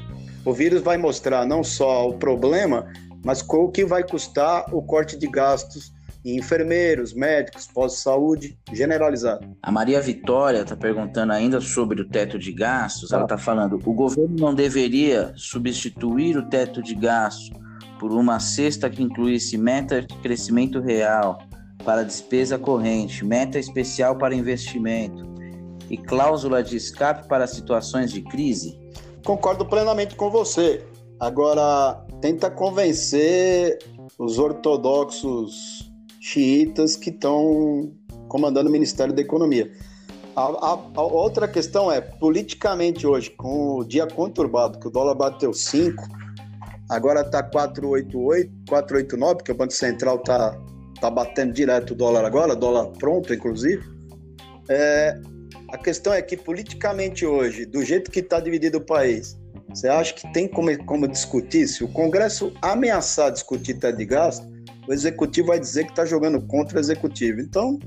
O 0.45 0.53
vírus 0.53 0.81
vai 0.81 0.97
mostrar 0.97 1.45
não 1.45 1.63
só 1.63 2.07
o 2.07 2.17
problema, 2.17 2.91
mas 3.23 3.45
o 3.47 3.69
que 3.69 3.85
vai 3.85 4.03
custar 4.03 4.65
o 4.73 4.81
corte 4.81 5.17
de 5.17 5.27
gastos 5.27 5.93
e 6.23 6.37
enfermeiros, 6.37 7.13
médicos, 7.13 7.67
pós-saúde 7.67 8.57
generalizado. 8.71 9.45
A 9.61 9.71
Maria 9.71 9.99
Vitória 10.01 10.61
está 10.61 10.75
perguntando 10.75 11.33
ainda 11.33 11.59
sobre 11.59 12.01
o 12.01 12.07
teto 12.07 12.37
de 12.37 12.51
gastos. 12.51 13.11
Ela 13.11 13.23
está 13.23 13.37
falando: 13.37 13.79
o 13.85 13.93
governo 13.93 14.35
não 14.37 14.53
deveria 14.53 15.33
substituir 15.35 16.37
o 16.37 16.47
teto 16.47 16.81
de 16.81 16.95
gastos 16.95 17.51
por 17.99 18.11
uma 18.11 18.39
cesta 18.39 18.89
que 18.89 19.03
incluísse 19.03 19.57
meta 19.57 20.01
de 20.01 20.15
crescimento 20.17 20.79
real 20.79 21.39
para 21.83 22.03
despesa 22.03 22.57
corrente, 22.57 23.25
meta 23.25 23.59
especial 23.59 24.17
para 24.17 24.35
investimento 24.35 25.29
e 25.89 25.97
cláusula 25.97 26.63
de 26.63 26.77
escape 26.77 27.27
para 27.27 27.45
situações 27.45 28.11
de 28.11 28.21
crise? 28.21 28.80
Concordo 29.25 29.65
plenamente 29.65 30.15
com 30.15 30.29
você. 30.29 30.83
Agora, 31.19 32.03
tenta 32.19 32.49
convencer 32.49 33.77
os 34.17 34.39
ortodoxos 34.39 35.91
xiitas 36.19 36.95
que 36.95 37.09
estão 37.09 37.91
comandando 38.27 38.69
o 38.69 38.71
Ministério 38.71 39.13
da 39.13 39.21
Economia. 39.21 39.71
A, 40.35 40.43
a, 40.43 40.79
a, 40.95 41.01
outra 41.01 41.47
questão 41.47 41.91
é, 41.91 41.99
politicamente 41.99 43.05
hoje, 43.05 43.29
com 43.31 43.79
o 43.79 43.83
dia 43.83 44.07
conturbado, 44.07 44.79
que 44.79 44.87
o 44.87 44.89
dólar 44.89 45.13
bateu 45.13 45.53
5, 45.53 46.01
agora 46.89 47.21
está 47.21 47.43
488, 47.43 48.51
489, 48.69 49.35
porque 49.35 49.51
o 49.51 49.55
Banco 49.55 49.73
Central 49.73 50.15
está 50.15 50.57
tá 50.99 51.09
batendo 51.09 51.53
direto 51.53 51.91
o 51.91 51.95
dólar 51.95 52.23
agora, 52.23 52.55
dólar 52.55 52.87
pronto, 52.97 53.33
inclusive. 53.33 53.83
É, 54.69 55.19
a 55.71 55.77
questão 55.77 56.13
é 56.13 56.21
que, 56.21 56.35
politicamente 56.35 57.25
hoje, 57.25 57.65
do 57.65 57.83
jeito 57.83 58.11
que 58.11 58.19
está 58.19 58.39
dividido 58.39 58.77
o 58.77 58.81
país, 58.81 59.39
você 59.69 59.87
acha 59.87 60.13
que 60.13 60.31
tem 60.33 60.47
como, 60.47 60.77
como 60.85 61.07
discutir? 61.07 61.65
Se 61.67 61.83
o 61.83 61.87
Congresso 61.87 62.53
ameaçar 62.61 63.31
discutir 63.31 63.75
teto 63.75 63.97
de 63.97 64.05
gasto, 64.05 64.45
o 64.87 64.93
executivo 64.93 65.47
vai 65.47 65.59
dizer 65.59 65.85
que 65.85 65.91
está 65.91 66.05
jogando 66.05 66.41
contra 66.41 66.77
o 66.77 66.79
executivo. 66.79 67.39
Então, 67.39 67.79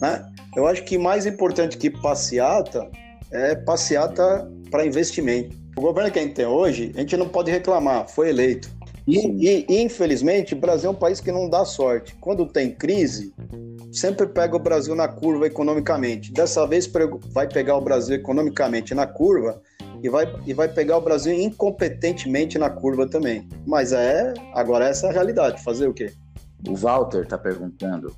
né, 0.00 0.30
eu 0.54 0.66
acho 0.66 0.84
que 0.84 0.98
mais 0.98 1.24
importante 1.24 1.78
que 1.78 1.88
passeata 1.88 2.90
é 3.30 3.54
passeata 3.54 4.50
para 4.70 4.84
investimento. 4.84 5.56
O 5.76 5.80
governo 5.80 6.10
que 6.10 6.18
a 6.18 6.22
gente 6.22 6.34
tem 6.34 6.46
hoje, 6.46 6.92
a 6.94 7.00
gente 7.00 7.16
não 7.16 7.28
pode 7.28 7.50
reclamar, 7.50 8.08
foi 8.08 8.28
eleito. 8.28 8.70
E, 9.06 9.66
e, 9.68 9.82
infelizmente, 9.82 10.54
o 10.54 10.58
Brasil 10.58 10.88
é 10.88 10.92
um 10.92 10.96
país 10.96 11.20
que 11.20 11.30
não 11.30 11.48
dá 11.48 11.64
sorte. 11.64 12.16
Quando 12.20 12.46
tem 12.46 12.70
crise, 12.70 13.34
sempre 13.92 14.26
pega 14.26 14.56
o 14.56 14.58
Brasil 14.58 14.94
na 14.94 15.06
curva 15.06 15.46
economicamente. 15.46 16.32
Dessa 16.32 16.66
vez 16.66 16.90
vai 17.32 17.46
pegar 17.46 17.76
o 17.76 17.82
Brasil 17.82 18.16
economicamente 18.16 18.94
na 18.94 19.06
curva 19.06 19.60
e 20.02 20.08
vai, 20.08 20.26
e 20.46 20.54
vai 20.54 20.68
pegar 20.68 20.96
o 20.96 21.02
Brasil 21.02 21.34
incompetentemente 21.34 22.58
na 22.58 22.70
curva 22.70 23.06
também. 23.06 23.46
Mas 23.66 23.92
é, 23.92 24.32
agora 24.54 24.88
essa 24.88 25.06
é 25.06 25.10
a 25.10 25.12
realidade. 25.12 25.62
Fazer 25.62 25.86
o 25.86 25.94
quê? 25.94 26.10
O 26.66 26.74
Walter 26.74 27.24
está 27.24 27.36
perguntando: 27.36 28.14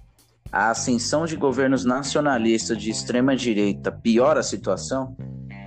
a 0.53 0.71
ascensão 0.71 1.27
de 1.27 1.37
governos 1.37 1.85
nacionalistas 1.85 2.79
de 2.79 2.91
extrema 2.91 3.35
direita 3.35 3.91
piora 3.91 4.41
a 4.41 4.45
situação? 4.45 5.17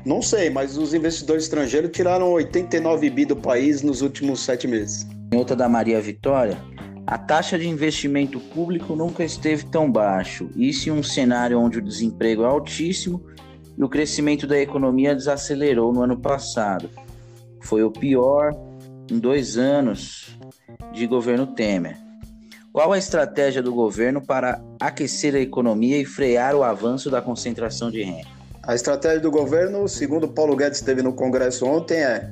Não 0.05 0.21
sei, 0.21 0.49
mas 0.49 0.77
os 0.77 0.93
investidores 0.93 1.43
estrangeiros 1.43 1.91
tiraram 1.91 2.31
89 2.31 3.09
bi 3.09 3.25
do 3.25 3.35
país 3.35 3.81
nos 3.81 4.01
últimos 4.01 4.39
sete 4.39 4.67
meses. 4.67 5.05
Em 5.33 5.37
outra 5.37 5.55
da 5.55 5.67
Maria 5.67 6.01
Vitória, 6.01 6.57
a 7.05 7.17
taxa 7.17 7.57
de 7.57 7.67
investimento 7.67 8.39
público 8.39 8.95
nunca 8.95 9.23
esteve 9.23 9.65
tão 9.65 9.91
baixo. 9.91 10.49
Isso 10.55 10.89
em 10.89 10.91
um 10.91 11.03
cenário 11.03 11.59
onde 11.59 11.79
o 11.79 11.81
desemprego 11.81 12.43
é 12.43 12.45
altíssimo 12.45 13.25
e 13.77 13.83
o 13.83 13.89
crescimento 13.89 14.47
da 14.47 14.59
economia 14.59 15.15
desacelerou 15.15 15.91
no 15.91 16.01
ano 16.01 16.19
passado. 16.19 16.89
Foi 17.61 17.83
o 17.83 17.91
pior 17.91 18.53
em 19.11 19.19
dois 19.19 19.57
anos 19.57 20.37
de 20.93 21.05
governo 21.07 21.47
Temer. 21.47 21.97
Qual 22.71 22.93
a 22.93 22.97
estratégia 22.97 23.61
do 23.61 23.73
governo 23.73 24.21
para 24.21 24.63
aquecer 24.79 25.35
a 25.35 25.39
economia 25.39 25.97
e 25.97 26.05
frear 26.05 26.55
o 26.55 26.63
avanço 26.63 27.09
da 27.09 27.21
concentração 27.21 27.89
de 27.89 28.03
renda? 28.03 28.38
A 28.69 28.75
estratégia 28.75 29.19
do 29.19 29.31
governo, 29.31 29.88
segundo 29.88 30.27
Paulo 30.27 30.55
Guedes 30.55 30.77
esteve 30.77 31.01
no 31.01 31.11
Congresso 31.11 31.65
ontem, 31.65 32.03
é: 32.03 32.31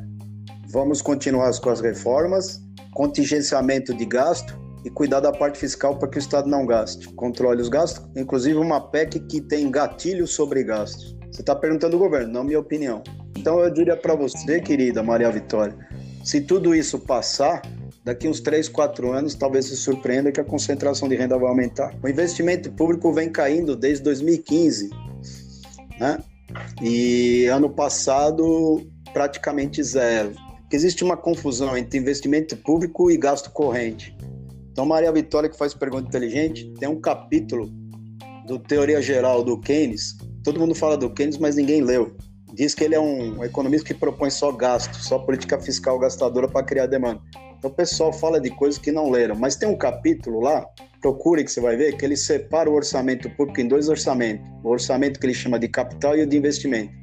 vamos 0.70 1.02
continuar 1.02 1.52
com 1.60 1.72
as 1.72 1.82
reformas, 1.82 2.62
contingenciamento 2.94 3.92
de 3.92 4.06
gasto 4.06 4.56
e 4.86 4.90
cuidar 4.92 5.20
da 5.20 5.32
parte 5.32 5.58
fiscal 5.58 5.98
para 5.98 6.08
que 6.08 6.20
o 6.20 6.20
Estado 6.20 6.48
não 6.48 6.64
gaste. 6.64 7.12
Controle 7.16 7.60
os 7.60 7.70
gastos, 7.70 8.06
inclusive 8.16 8.56
uma 8.56 8.80
PEC 8.80 9.20
que 9.22 9.42
tem 9.42 9.72
gatilho 9.72 10.28
sobre 10.28 10.64
gastos. 10.64 11.18
Você 11.32 11.42
está 11.42 11.56
perguntando 11.56 11.96
o 11.96 12.00
governo, 12.00 12.32
não 12.32 12.44
minha 12.44 12.60
opinião. 12.60 13.02
Então 13.36 13.60
eu 13.60 13.74
diria 13.74 13.98
para 13.98 14.14
você, 14.14 14.62
querida 14.62 15.02
Maria 15.02 15.32
Vitória, 15.32 15.76
se 16.24 16.40
tudo 16.40 16.76
isso 16.76 17.00
passar, 17.00 17.64
daqui 18.06 18.28
uns 18.28 18.42
3, 18.42 18.70
4 18.70 19.12
anos, 19.12 19.34
talvez 19.34 19.66
se 19.66 19.76
surpreenda 19.76 20.32
que 20.32 20.40
a 20.40 20.46
concentração 20.46 21.10
de 21.10 21.16
renda 21.16 21.36
vai 21.36 21.50
aumentar. 21.50 21.96
O 22.04 22.08
investimento 22.08 22.72
público 22.74 23.12
vem 23.12 23.28
caindo 23.28 23.76
desde 23.76 24.04
2015, 24.04 25.07
né? 26.00 26.20
E 26.82 27.46
ano 27.46 27.70
passado, 27.70 28.86
praticamente 29.14 29.84
zero. 29.84 30.34
Porque 30.62 30.76
existe 30.76 31.04
uma 31.04 31.18
confusão 31.18 31.78
entre 31.78 32.00
investimento 32.00 32.56
público 32.58 33.10
e 33.12 33.18
gasto 33.18 33.52
corrente. 33.52 34.16
Então, 34.72 34.86
Maria 34.86 35.12
Vitória, 35.12 35.50
que 35.50 35.58
faz 35.58 35.74
pergunta 35.74 36.08
inteligente, 36.08 36.72
tem 36.80 36.88
um 36.88 37.00
capítulo 37.00 37.70
do 38.46 38.60
Teoria 38.60 39.02
Geral 39.02 39.44
do 39.44 39.60
Keynes 39.60 40.16
Todo 40.48 40.62
mundo 40.62 40.74
fala 40.74 40.96
do 40.96 41.10
Keynes, 41.10 41.38
mas 41.38 41.58
ninguém 41.58 41.82
leu. 41.82 42.16
Diz 42.54 42.74
que 42.74 42.82
ele 42.82 42.96
é 42.96 43.00
um 43.02 43.44
economista 43.44 43.86
que 43.86 43.94
propõe 43.94 44.30
só 44.30 44.50
gasto, 44.50 44.96
só 44.96 45.20
política 45.20 45.60
fiscal 45.60 46.00
gastadora 46.00 46.48
para 46.48 46.66
criar 46.66 46.86
demanda. 46.86 47.20
Então 47.58 47.72
o 47.72 47.74
pessoal 47.74 48.14
fala 48.14 48.40
de 48.40 48.50
coisas 48.50 48.80
que 48.80 48.92
não 48.92 49.10
leram. 49.10 49.36
Mas 49.36 49.56
tem 49.56 49.68
um 49.68 49.78
capítulo 49.78 50.40
lá, 50.42 50.66
procure 51.02 51.44
que 51.44 51.52
você 51.52 51.62
vai 51.62 51.76
ver, 51.76 51.98
que 51.98 52.06
ele 52.06 52.16
separa 52.16 52.70
o 52.70 52.74
orçamento 52.74 53.30
público 53.32 53.62
em 53.62 53.68
dois 53.68 53.90
orçamentos. 53.90 54.48
O 54.64 54.70
orçamento 54.70 55.20
que 55.20 55.26
ele 55.26 55.34
chama 55.34 55.58
de 55.58 55.68
capital 55.68 56.16
e 56.18 56.22
o 56.22 56.28
de 56.28 56.38
investimento. 56.38 56.94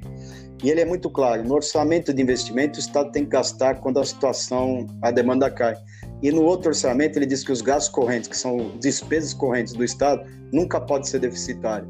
E 0.62 0.70
ele 0.70 0.80
é 0.80 0.84
muito 0.84 1.10
claro, 1.10 1.44
no 1.44 1.54
orçamento 1.54 2.10
de 2.12 2.22
investimento 2.22 2.78
o 2.78 2.80
Estado 2.80 3.12
tem 3.12 3.24
que 3.24 3.30
gastar 3.30 3.80
quando 3.80 4.00
a 4.00 4.04
situação, 4.04 4.86
a 5.02 5.10
demanda 5.10 5.50
cai. 5.50 5.76
E 6.22 6.30
no 6.30 6.42
outro 6.42 6.68
orçamento 6.68 7.18
ele 7.18 7.26
diz 7.26 7.44
que 7.44 7.52
os 7.52 7.60
gastos 7.60 7.92
correntes, 7.92 8.30
que 8.30 8.36
são 8.36 8.72
despesas 8.78 9.34
correntes 9.34 9.74
do 9.74 9.84
Estado, 9.84 10.26
nunca 10.50 10.80
pode 10.80 11.06
ser 11.06 11.18
deficitário. 11.18 11.86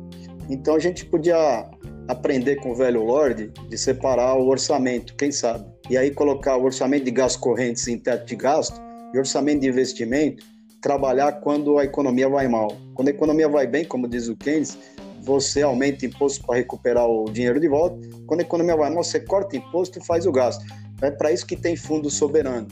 Então 0.51 0.75
a 0.75 0.81
gente 0.81 1.07
podia 1.07 1.71
aprender 2.09 2.57
com 2.57 2.73
o 2.73 2.75
velho 2.75 3.03
Lorde 3.03 3.51
de 3.69 3.79
separar 3.79 4.37
o 4.37 4.49
orçamento, 4.49 5.15
quem 5.17 5.33
sabe? 5.33 5.65
E 5.89 5.97
aí 5.97 6.11
colocar 6.11 6.57
o 6.57 6.65
orçamento 6.65 7.05
de 7.05 7.11
gastos 7.11 7.41
correntes 7.41 7.87
em 7.89 7.99
teto 7.99 8.27
de 8.27 8.37
gasto 8.37 8.81
e 9.13 9.19
orçamento 9.19 9.61
de 9.61 9.69
investimento, 9.69 10.45
trabalhar 10.81 11.33
quando 11.41 11.79
a 11.79 11.85
economia 11.85 12.29
vai 12.29 12.49
mal. 12.49 12.69
Quando 12.95 13.09
a 13.09 13.11
economia 13.11 13.49
vai 13.49 13.67
bem, 13.67 13.85
como 13.85 14.09
diz 14.09 14.29
o 14.29 14.37
Keynes, 14.37 14.77
você 15.23 15.63
aumenta 15.63 16.05
imposto 16.05 16.45
para 16.47 16.57
recuperar 16.57 17.09
o 17.09 17.25
dinheiro 17.25 17.59
de 17.59 17.69
volta. 17.69 17.99
Quando 18.27 18.41
a 18.41 18.43
economia 18.43 18.77
vai 18.77 18.91
mal, 18.93 19.03
você 19.03 19.21
corta 19.21 19.57
imposto 19.57 19.99
e 19.99 20.05
faz 20.05 20.27
o 20.27 20.33
gasto. 20.33 20.65
É 21.01 21.11
para 21.11 21.33
isso 21.33 21.47
que 21.47 21.57
tem 21.57 21.77
fundo 21.77 22.11
soberano, 22.11 22.67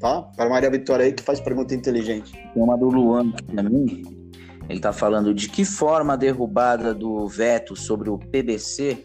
tá? 0.00 0.22
Para 0.36 0.48
Maria 0.48 0.70
Vitória 0.70 1.04
aí 1.04 1.12
que 1.12 1.22
faz 1.22 1.40
pergunta 1.40 1.74
inteligente. 1.74 2.32
Tem 2.32 2.62
uma 2.62 2.76
do 2.76 2.88
Luan 2.88 3.30
aqui 3.30 3.56
também. 3.56 4.21
Ele 4.72 4.78
está 4.78 4.90
falando 4.90 5.34
de 5.34 5.50
que 5.50 5.66
forma 5.66 6.14
a 6.14 6.16
derrubada 6.16 6.94
do 6.94 7.28
veto 7.28 7.76
sobre 7.76 8.08
o 8.08 8.16
PBC 8.16 9.04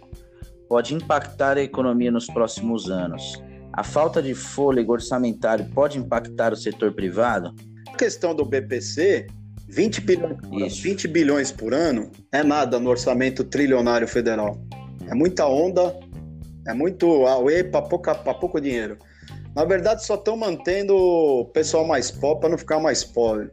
pode 0.70 0.94
impactar 0.94 1.58
a 1.58 1.62
economia 1.62 2.10
nos 2.10 2.26
próximos 2.26 2.90
anos. 2.90 3.44
A 3.74 3.84
falta 3.84 4.22
de 4.22 4.34
fôlego 4.34 4.94
orçamentário 4.94 5.66
pode 5.76 5.98
impactar 5.98 6.54
o 6.54 6.56
setor 6.56 6.94
privado? 6.94 7.54
A 7.90 7.98
questão 7.98 8.34
do 8.34 8.46
BPC, 8.46 9.28
20 9.68 10.02
bilhões, 10.02 10.80
20 10.80 11.06
bilhões 11.10 11.52
por 11.52 11.74
ano 11.74 12.14
é 12.32 12.42
nada 12.44 12.80
no 12.80 12.90
orçamento 12.90 13.44
trilionário 13.44 14.08
federal. 14.08 14.58
É 15.06 15.14
muita 15.14 15.46
onda, 15.48 15.94
é 16.66 16.74
muito 16.74 17.28
auê 17.28 17.66
para 17.66 17.82
pouco 17.82 18.62
dinheiro. 18.62 18.98
Na 19.54 19.66
verdade, 19.66 20.06
só 20.06 20.16
estão 20.16 20.38
mantendo 20.38 20.96
o 20.96 21.46
pessoal 21.46 21.86
mais 21.86 22.10
pobre 22.10 22.40
para 22.40 22.50
não 22.52 22.58
ficar 22.58 22.80
mais 22.80 23.04
pobre. 23.04 23.52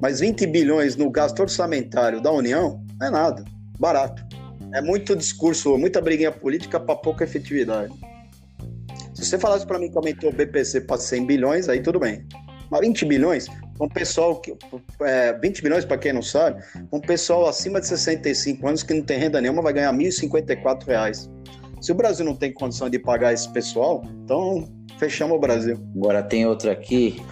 Mas 0.00 0.20
20 0.20 0.46
bilhões 0.46 0.96
no 0.96 1.10
gasto 1.10 1.40
orçamentário 1.40 2.20
da 2.20 2.30
União 2.30 2.82
não 3.00 3.06
é 3.06 3.10
nada, 3.10 3.44
barato. 3.78 4.24
É 4.74 4.82
muito 4.82 5.16
discurso, 5.16 5.76
muita 5.78 6.00
briguinha 6.00 6.32
política 6.32 6.78
para 6.78 6.96
pouca 6.96 7.24
efetividade. 7.24 7.92
Se 9.14 9.24
você 9.24 9.38
falasse 9.38 9.66
para 9.66 9.78
mim 9.78 9.90
que 9.90 9.96
aumentou 9.96 10.30
o 10.30 10.32
BPC 10.32 10.82
para 10.82 10.98
100 10.98 11.26
bilhões, 11.26 11.68
aí 11.68 11.80
tudo 11.80 11.98
bem. 11.98 12.26
Mas 12.70 12.80
20 12.80 13.04
bilhões, 13.06 13.46
um 13.80 13.88
pessoal 13.88 14.40
que. 14.40 14.54
É, 15.00 15.32
20 15.38 15.62
bilhões, 15.62 15.84
para 15.84 15.96
quem 15.96 16.12
não 16.12 16.22
sabe, 16.22 16.62
um 16.92 17.00
pessoal 17.00 17.48
acima 17.48 17.80
de 17.80 17.86
65 17.86 18.66
anos 18.66 18.82
que 18.82 18.92
não 18.92 19.02
tem 19.02 19.18
renda 19.18 19.40
nenhuma 19.40 19.62
vai 19.62 19.72
ganhar 19.72 19.92
1.054 19.92 20.86
reais. 20.86 21.30
Se 21.80 21.92
o 21.92 21.94
Brasil 21.94 22.24
não 22.24 22.34
tem 22.34 22.52
condição 22.52 22.90
de 22.90 22.98
pagar 22.98 23.32
esse 23.32 23.48
pessoal, 23.50 24.02
então 24.24 24.68
fechamos 24.98 25.36
o 25.36 25.40
Brasil. 25.40 25.78
Agora 25.96 26.22
tem 26.22 26.46
outra 26.46 26.72
aqui, 26.72 27.22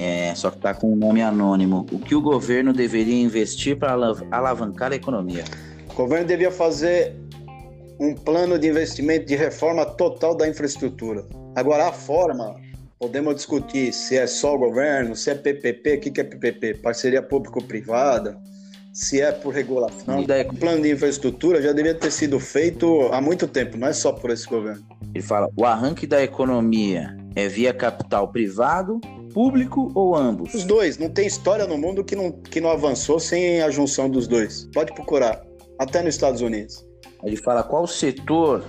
é, 0.00 0.34
só 0.34 0.50
que 0.50 0.56
está 0.56 0.72
com 0.72 0.94
um 0.94 0.96
nome 0.96 1.20
anônimo. 1.20 1.84
O 1.92 1.98
que 1.98 2.14
o 2.14 2.22
governo 2.22 2.72
deveria 2.72 3.20
investir 3.20 3.78
para 3.78 3.92
alavancar 4.30 4.92
a 4.92 4.96
economia? 4.96 5.44
O 5.90 5.94
governo 5.94 6.26
devia 6.26 6.50
fazer 6.50 7.14
um 8.00 8.14
plano 8.14 8.58
de 8.58 8.66
investimento 8.66 9.26
de 9.26 9.36
reforma 9.36 9.84
total 9.84 10.34
da 10.34 10.48
infraestrutura. 10.48 11.26
Agora, 11.54 11.88
a 11.88 11.92
forma, 11.92 12.56
podemos 12.98 13.34
discutir 13.34 13.92
se 13.92 14.16
é 14.16 14.26
só 14.26 14.54
o 14.54 14.58
governo, 14.58 15.14
se 15.14 15.30
é 15.30 15.34
PPP, 15.34 15.96
o 15.96 16.00
que 16.00 16.20
é 16.20 16.24
PPP? 16.24 16.74
Parceria 16.76 17.22
público-privada, 17.22 18.38
se 18.94 19.20
é 19.20 19.30
por 19.30 19.52
regulação. 19.52 20.24
O 20.48 20.56
plano 20.56 20.80
de 20.80 20.92
infraestrutura 20.92 21.60
já 21.60 21.72
deveria 21.72 21.94
ter 21.94 22.10
sido 22.10 22.40
feito 22.40 23.10
há 23.12 23.20
muito 23.20 23.46
tempo, 23.46 23.76
não 23.76 23.88
é 23.88 23.92
só 23.92 24.12
por 24.12 24.30
esse 24.30 24.46
governo. 24.46 24.82
Ele 25.14 25.22
fala: 25.22 25.50
o 25.54 25.66
arranque 25.66 26.06
da 26.06 26.22
economia 26.22 27.14
é 27.36 27.48
via 27.48 27.74
capital 27.74 28.28
privado, 28.28 28.98
público 29.32 29.90
ou 29.94 30.16
ambos? 30.16 30.54
Os 30.54 30.64
dois. 30.64 30.98
Não 30.98 31.08
tem 31.08 31.26
história 31.26 31.66
no 31.66 31.78
mundo 31.78 32.04
que 32.04 32.14
não, 32.14 32.32
que 32.32 32.60
não 32.60 32.70
avançou 32.70 33.18
sem 33.18 33.62
a 33.62 33.70
junção 33.70 34.08
dos 34.08 34.26
dois. 34.26 34.68
Pode 34.72 34.94
procurar, 34.94 35.42
até 35.78 36.02
nos 36.02 36.14
Estados 36.14 36.40
Unidos. 36.40 36.84
Ele 37.22 37.36
fala 37.36 37.62
qual 37.62 37.86
setor 37.86 38.64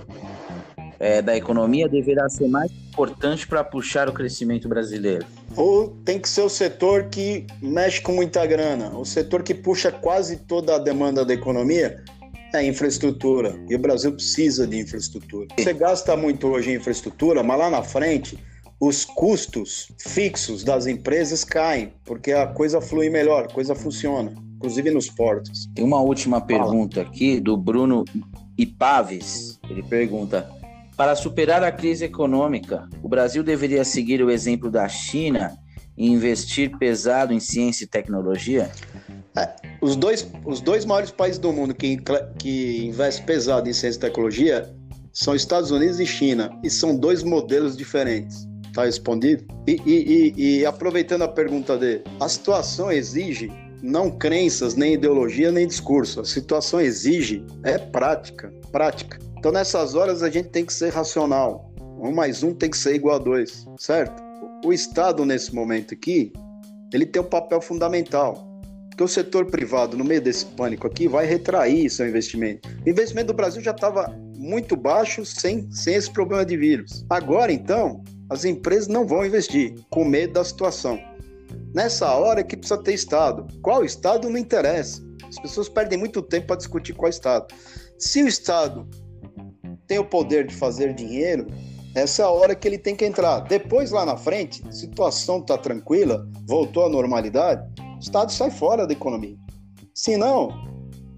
é, 0.98 1.20
da 1.20 1.36
economia 1.36 1.88
deverá 1.88 2.28
ser 2.28 2.48
mais 2.48 2.70
importante 2.70 3.46
para 3.46 3.64
puxar 3.64 4.08
o 4.08 4.12
crescimento 4.12 4.68
brasileiro. 4.68 5.26
Ou 5.56 5.88
tem 6.04 6.20
que 6.20 6.28
ser 6.28 6.42
o 6.42 6.48
setor 6.48 7.04
que 7.04 7.46
mexe 7.60 8.00
com 8.00 8.12
muita 8.12 8.44
grana, 8.46 8.96
o 8.96 9.04
setor 9.04 9.42
que 9.42 9.54
puxa 9.54 9.90
quase 9.90 10.36
toda 10.36 10.76
a 10.76 10.78
demanda 10.78 11.24
da 11.24 11.34
economia 11.34 12.02
é 12.54 12.58
a 12.58 12.62
infraestrutura. 12.62 13.58
E 13.68 13.74
o 13.74 13.78
Brasil 13.78 14.12
precisa 14.12 14.66
de 14.66 14.78
infraestrutura. 14.78 15.48
Você 15.58 15.72
gasta 15.72 16.16
muito 16.16 16.46
hoje 16.48 16.70
em 16.70 16.76
infraestrutura, 16.76 17.42
mas 17.42 17.58
lá 17.58 17.70
na 17.70 17.82
frente 17.82 18.38
os 18.82 19.04
custos 19.04 19.92
fixos 19.96 20.64
das 20.64 20.88
empresas 20.88 21.44
caem, 21.44 21.92
porque 22.04 22.32
a 22.32 22.48
coisa 22.48 22.80
flui 22.80 23.08
melhor, 23.08 23.44
a 23.44 23.48
coisa 23.48 23.76
funciona, 23.76 24.34
inclusive 24.56 24.90
nos 24.90 25.08
portos. 25.08 25.68
Tem 25.72 25.84
uma 25.84 26.00
última 26.00 26.40
pergunta 26.40 27.00
aqui 27.00 27.38
do 27.38 27.56
Bruno 27.56 28.04
Ipaves. 28.58 29.60
Ele 29.70 29.84
pergunta: 29.84 30.50
Para 30.96 31.14
superar 31.14 31.62
a 31.62 31.70
crise 31.70 32.06
econômica, 32.06 32.88
o 33.00 33.08
Brasil 33.08 33.44
deveria 33.44 33.84
seguir 33.84 34.20
o 34.20 34.28
exemplo 34.28 34.68
da 34.68 34.88
China 34.88 35.56
e 35.96 36.10
investir 36.10 36.76
pesado 36.76 37.32
em 37.32 37.38
ciência 37.38 37.84
e 37.84 37.86
tecnologia? 37.86 38.68
É, 39.36 39.48
os, 39.80 39.94
dois, 39.94 40.28
os 40.44 40.60
dois 40.60 40.84
maiores 40.84 41.12
países 41.12 41.38
do 41.38 41.52
mundo 41.52 41.72
que, 41.72 41.98
que 42.36 42.84
investem 42.84 43.24
pesado 43.24 43.70
em 43.70 43.72
ciência 43.72 43.98
e 43.98 44.00
tecnologia 44.00 44.74
são 45.12 45.36
Estados 45.36 45.70
Unidos 45.70 46.00
e 46.00 46.06
China, 46.06 46.50
e 46.64 46.70
são 46.70 46.96
dois 46.96 47.22
modelos 47.22 47.76
diferentes. 47.76 48.50
Tá 48.72 48.84
respondido? 48.84 49.44
E, 49.66 49.80
e, 49.84 50.32
e, 50.36 50.58
e 50.60 50.66
aproveitando 50.66 51.22
a 51.22 51.28
pergunta 51.28 51.76
dele, 51.76 52.02
a 52.18 52.28
situação 52.28 52.90
exige 52.90 53.52
não 53.82 54.10
crenças, 54.10 54.74
nem 54.76 54.94
ideologia, 54.94 55.50
nem 55.50 55.66
discurso. 55.66 56.20
A 56.20 56.24
situação 56.24 56.80
exige 56.80 57.44
é 57.64 57.76
prática, 57.76 58.52
prática. 58.70 59.18
Então 59.38 59.50
nessas 59.50 59.94
horas 59.94 60.22
a 60.22 60.30
gente 60.30 60.48
tem 60.50 60.64
que 60.64 60.72
ser 60.72 60.90
racional. 60.90 61.72
Um 62.00 62.12
mais 62.12 62.42
um 62.42 62.54
tem 62.54 62.70
que 62.70 62.78
ser 62.78 62.94
igual 62.94 63.16
a 63.16 63.18
dois, 63.18 63.66
certo? 63.76 64.22
O 64.64 64.72
Estado 64.72 65.24
nesse 65.24 65.54
momento 65.54 65.94
aqui, 65.94 66.32
ele 66.92 67.04
tem 67.04 67.20
um 67.20 67.26
papel 67.26 67.60
fundamental. 67.60 68.48
Porque 68.88 69.02
o 69.02 69.08
setor 69.08 69.46
privado, 69.46 69.96
no 69.96 70.04
meio 70.04 70.20
desse 70.20 70.44
pânico 70.44 70.86
aqui, 70.86 71.08
vai 71.08 71.26
retrair 71.26 71.88
seu 71.88 72.06
investimento. 72.06 72.68
O 72.84 72.88
investimento 72.88 73.28
do 73.28 73.34
Brasil 73.34 73.62
já 73.62 73.70
estava 73.70 74.14
muito 74.36 74.76
baixo 74.76 75.24
sem, 75.24 75.70
sem 75.72 75.94
esse 75.94 76.10
problema 76.10 76.44
de 76.44 76.56
vírus. 76.56 77.04
Agora, 77.08 77.52
então, 77.52 78.02
as 78.32 78.46
empresas 78.46 78.88
não 78.88 79.06
vão 79.06 79.26
investir, 79.26 79.74
com 79.90 80.04
medo 80.04 80.32
da 80.32 80.44
situação. 80.44 80.98
Nessa 81.74 82.14
hora 82.14 82.40
é 82.40 82.42
que 82.42 82.56
precisa 82.56 82.82
ter 82.82 82.94
Estado. 82.94 83.46
Qual 83.60 83.84
Estado 83.84 84.30
não 84.30 84.38
interessa. 84.38 85.02
As 85.28 85.38
pessoas 85.38 85.68
perdem 85.68 85.98
muito 85.98 86.22
tempo 86.22 86.46
para 86.46 86.56
discutir 86.56 86.94
qual 86.94 87.10
Estado. 87.10 87.54
Se 87.98 88.22
o 88.22 88.26
Estado 88.26 88.88
tem 89.86 89.98
o 89.98 90.04
poder 90.04 90.46
de 90.46 90.54
fazer 90.54 90.94
dinheiro, 90.94 91.46
essa 91.94 92.22
é 92.22 92.24
a 92.24 92.30
hora 92.30 92.54
que 92.54 92.66
ele 92.66 92.78
tem 92.78 92.96
que 92.96 93.04
entrar. 93.04 93.40
Depois, 93.40 93.90
lá 93.90 94.06
na 94.06 94.16
frente, 94.16 94.62
situação 94.74 95.38
está 95.38 95.58
tranquila, 95.58 96.26
voltou 96.46 96.86
à 96.86 96.88
normalidade, 96.88 97.62
o 97.96 97.98
Estado 97.98 98.32
sai 98.32 98.50
fora 98.50 98.86
da 98.86 98.94
economia. 98.94 99.36
Se 99.94 100.16
não, 100.16 100.48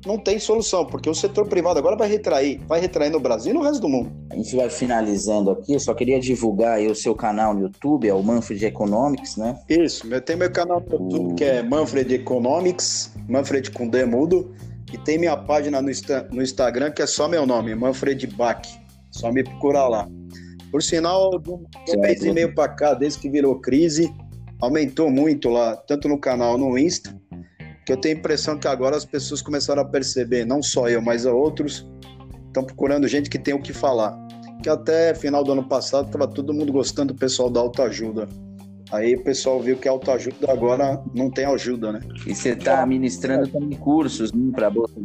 não 0.06 0.18
tem 0.18 0.38
solução, 0.38 0.84
porque 0.84 1.08
o 1.08 1.14
setor 1.14 1.46
privado 1.46 1.78
agora 1.78 1.96
vai 1.96 2.08
retrair, 2.08 2.60
vai 2.66 2.80
retrair 2.80 3.10
no 3.10 3.20
Brasil 3.20 3.52
e 3.52 3.54
no 3.54 3.62
resto 3.62 3.80
do 3.80 3.88
mundo. 3.88 4.12
A 4.30 4.36
gente 4.36 4.54
vai 4.54 4.68
finalizando 4.68 5.50
aqui, 5.50 5.72
eu 5.72 5.80
só 5.80 5.94
queria 5.94 6.20
divulgar 6.20 6.80
o 6.80 6.94
seu 6.94 7.14
canal 7.14 7.54
no 7.54 7.62
YouTube, 7.62 8.08
é 8.08 8.14
o 8.14 8.22
Manfred 8.22 8.64
Economics, 8.64 9.36
né? 9.36 9.58
Isso, 9.68 10.06
eu 10.12 10.20
tenho 10.20 10.38
meu 10.38 10.50
canal 10.50 10.80
no 10.80 10.92
YouTube 10.92 11.32
o... 11.32 11.34
que 11.34 11.44
é 11.44 11.62
Manfred 11.62 12.14
Economics, 12.14 13.12
Manfred 13.28 13.70
com 13.70 13.88
D 13.88 14.04
mudo, 14.04 14.54
e 14.92 14.98
tem 14.98 15.18
minha 15.18 15.36
página 15.36 15.80
no, 15.80 15.90
no 16.32 16.42
Instagram 16.42 16.90
que 16.90 17.02
é 17.02 17.06
só 17.06 17.26
meu 17.26 17.46
nome, 17.46 17.74
Manfred 17.74 18.26
Bach, 18.28 18.62
só 19.10 19.32
me 19.32 19.42
procurar 19.42 19.88
lá. 19.88 20.08
Por 20.70 20.82
sinal, 20.82 21.38
de 21.38 21.50
um 21.50 22.00
mês 22.00 22.22
e 22.24 22.32
meio 22.32 22.54
para 22.54 22.68
cá, 22.68 22.94
desde 22.94 23.20
que 23.20 23.30
virou 23.30 23.60
crise, 23.60 24.12
aumentou 24.60 25.10
muito 25.10 25.48
lá, 25.48 25.76
tanto 25.76 26.08
no 26.08 26.18
canal 26.18 26.58
no 26.58 26.76
Insta, 26.76 27.16
que 27.84 27.92
eu 27.92 27.96
tenho 27.96 28.16
a 28.16 28.18
impressão 28.18 28.58
que 28.58 28.66
agora 28.66 28.96
as 28.96 29.04
pessoas 29.04 29.42
começaram 29.42 29.82
a 29.82 29.84
perceber, 29.84 30.44
não 30.44 30.62
só 30.62 30.88
eu, 30.88 31.02
mas 31.02 31.26
outros, 31.26 31.86
estão 32.46 32.64
procurando 32.64 33.06
gente 33.06 33.28
que 33.28 33.38
tem 33.38 33.52
o 33.52 33.60
que 33.60 33.72
falar. 33.72 34.16
Que 34.62 34.68
até 34.68 35.14
final 35.14 35.44
do 35.44 35.52
ano 35.52 35.64
passado 35.64 36.06
estava 36.06 36.26
todo 36.26 36.54
mundo 36.54 36.72
gostando 36.72 37.12
do 37.12 37.18
pessoal 37.18 37.50
da 37.50 37.60
autoajuda. 37.60 38.28
Aí 38.90 39.14
o 39.14 39.22
pessoal 39.22 39.60
viu 39.60 39.76
que 39.76 39.88
a 39.88 39.90
autoajuda 39.90 40.50
agora 40.50 41.02
não 41.14 41.28
tem 41.30 41.44
ajuda, 41.44 41.92
né? 41.92 42.00
E 42.26 42.34
você 42.34 42.50
está 42.50 42.86
ministrando 42.86 43.48
também 43.48 43.76
cursos 43.76 44.32
né, 44.32 44.52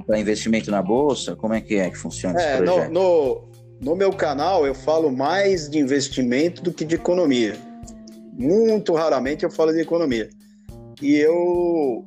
para 0.05 0.19
investimento 0.19 0.69
na 0.69 0.81
bolsa? 0.81 1.35
Como 1.35 1.53
é 1.53 1.61
que 1.61 1.75
é 1.75 1.89
que 1.89 1.97
funciona 1.97 2.39
é, 2.39 2.53
esse 2.53 2.63
projeto? 2.63 2.91
No, 2.91 3.01
no, 3.01 3.49
no 3.81 3.95
meu 3.95 4.13
canal 4.13 4.65
eu 4.65 4.75
falo 4.75 5.11
mais 5.11 5.69
de 5.69 5.79
investimento 5.79 6.61
do 6.61 6.71
que 6.71 6.85
de 6.85 6.95
economia. 6.95 7.55
Muito 8.33 8.93
raramente 8.93 9.43
eu 9.43 9.49
falo 9.49 9.73
de 9.73 9.79
economia. 9.79 10.29
E 11.01 11.15
eu 11.15 12.05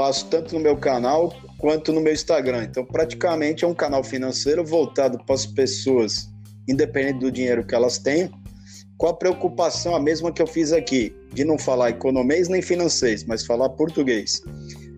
faço 0.00 0.28
tanto 0.28 0.54
no 0.54 0.60
meu 0.62 0.78
canal 0.78 1.30
quanto 1.58 1.92
no 1.92 2.00
meu 2.00 2.14
Instagram. 2.14 2.64
Então, 2.64 2.82
praticamente 2.82 3.66
é 3.66 3.68
um 3.68 3.74
canal 3.74 4.02
financeiro 4.02 4.64
voltado 4.64 5.22
para 5.26 5.34
as 5.34 5.44
pessoas, 5.44 6.26
independente 6.66 7.18
do 7.18 7.30
dinheiro 7.30 7.66
que 7.66 7.74
elas 7.74 7.98
têm, 7.98 8.30
com 8.96 9.08
a 9.08 9.12
preocupação 9.12 9.94
a 9.94 10.00
mesma 10.00 10.32
que 10.32 10.40
eu 10.40 10.46
fiz 10.46 10.72
aqui, 10.72 11.14
de 11.34 11.44
não 11.44 11.58
falar 11.58 11.90
economês 11.90 12.48
nem 12.48 12.62
financeiro, 12.62 13.24
mas 13.26 13.44
falar 13.44 13.68
português. 13.68 14.42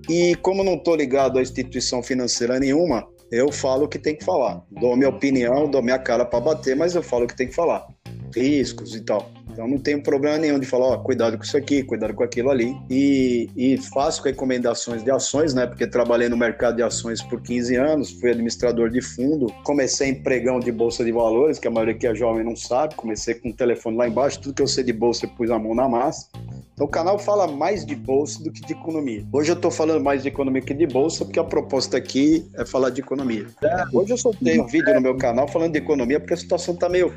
E 0.09 0.37
como 0.37 0.63
não 0.63 0.75
estou 0.75 0.95
ligado 0.95 1.37
a 1.37 1.43
instituição 1.43 2.01
financeira 2.01 2.61
nenhuma, 2.61 3.05
eu 3.33 3.51
falo 3.51 3.87
o 3.87 3.89
que 3.89 3.99
tem 3.99 4.15
que 4.15 4.25
falar. 4.25 4.63
Dou 4.71 4.97
minha 4.97 5.09
opinião, 5.09 5.69
dou 5.69 5.83
minha 5.83 5.99
cara 5.99 6.25
para 6.25 6.39
bater, 6.39 6.77
mas 6.77 6.95
eu 6.95 7.03
falo 7.03 7.25
o 7.25 7.27
que 7.27 7.37
tem 7.37 7.49
que 7.49 7.55
falar. 7.57 7.89
Riscos 8.35 8.95
e 8.95 9.01
tal. 9.01 9.31
Então 9.53 9.69
não 9.69 9.79
tenho 9.79 10.03
problema 10.03 10.39
nenhum 10.39 10.59
de 10.59 10.67
falar, 10.67 10.87
ó, 10.87 10.99
cuidado 10.99 11.37
com 11.37 11.45
isso 11.45 11.57
aqui, 11.57 11.83
cuidado 11.83 12.15
com 12.15 12.25
aquilo 12.25 12.51
ali. 12.51 12.75
E, 12.89 13.51
e 13.55 13.77
faço 13.77 14.23
recomendações 14.23 15.05
de 15.05 15.11
ações, 15.11 15.53
né? 15.53 15.67
Porque 15.67 15.87
trabalhei 15.87 16.29
no 16.29 16.37
mercado 16.37 16.77
de 16.77 16.83
ações 16.83 17.23
por 17.23 17.41
15 17.43 17.77
anos, 17.77 18.11
fui 18.11 18.31
administrador 18.31 18.89
de 18.89 19.03
fundo, 19.03 19.53
comecei 19.63 20.09
em 20.09 20.15
pregão 20.15 20.59
de 20.59 20.73
bolsa 20.73 21.05
de 21.05 21.13
valores, 21.13 21.59
que 21.59 21.69
a 21.69 21.71
maioria 21.71 21.95
que 21.95 22.07
é 22.07 22.15
jovem 22.15 22.45
não 22.45 22.57
sabe, 22.57 22.95
comecei 22.95 23.35
com 23.35 23.51
o 23.51 23.53
telefone 23.53 23.97
lá 23.97 24.09
embaixo, 24.09 24.41
tudo 24.41 24.55
que 24.55 24.63
eu 24.63 24.67
sei 24.67 24.85
de 24.85 24.93
bolsa 24.93 25.27
eu 25.27 25.31
pus 25.31 25.51
a 25.51 25.59
mão 25.59 25.75
na 25.75 25.89
massa. 25.89 26.29
Então 26.73 26.87
o 26.87 26.91
canal 26.91 27.19
fala 27.19 27.47
mais 27.47 27.85
de 27.85 27.95
bolsa 27.95 28.43
do 28.43 28.51
que 28.51 28.63
de 28.63 28.73
economia. 28.73 29.25
Hoje 29.31 29.51
eu 29.51 29.55
estou 29.55 29.71
falando 29.71 30.03
mais 30.03 30.23
de 30.23 30.29
economia 30.29 30.63
que 30.63 30.73
de 30.73 30.87
bolsa, 30.87 31.25
porque 31.25 31.39
a 31.39 31.45
proposta 31.45 31.99
aqui 31.99 32.47
é 32.55 32.65
falar 32.65 32.91
de 32.91 33.03
economia. 33.03 33.47
É, 33.63 33.85
hoje 33.93 34.13
eu 34.13 34.17
soltei 34.17 34.59
um 34.59 34.67
vídeo 34.67 34.95
no 34.95 35.01
meu 35.01 35.17
canal 35.17 35.47
falando 35.47 35.73
de 35.73 35.79
economia, 35.79 36.19
porque 36.19 36.33
a 36.33 36.37
situação 36.37 36.75
está 36.75 36.89
meio 36.89 37.13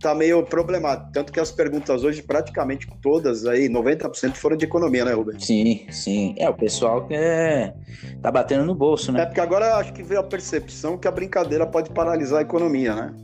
tá 0.00 0.14
meio 0.14 0.42
problemático. 0.44 1.10
Tanto 1.12 1.32
que 1.32 1.40
as 1.40 1.50
perguntas 1.50 2.04
hoje, 2.04 2.22
praticamente 2.22 2.88
todas 3.02 3.46
aí, 3.46 3.68
90% 3.68 4.34
foram 4.34 4.56
de 4.56 4.64
economia, 4.64 5.04
né, 5.04 5.12
Rubens? 5.12 5.44
Sim, 5.44 5.86
sim. 5.90 6.34
É, 6.38 6.48
o 6.48 6.54
pessoal 6.54 7.06
que 7.06 7.14
é... 7.14 7.74
tá 8.22 8.30
batendo 8.30 8.64
no 8.64 8.74
bolso, 8.74 9.12
né? 9.12 9.22
É 9.22 9.26
porque 9.26 9.40
agora 9.40 9.76
acho 9.76 9.92
que 9.92 10.02
veio 10.02 10.20
a 10.20 10.24
percepção 10.24 10.96
que 10.96 11.08
a 11.08 11.10
brincadeira 11.10 11.66
pode 11.66 11.90
paralisar 11.90 12.38
a 12.38 12.42
economia, 12.42 12.94
né? 12.94 13.14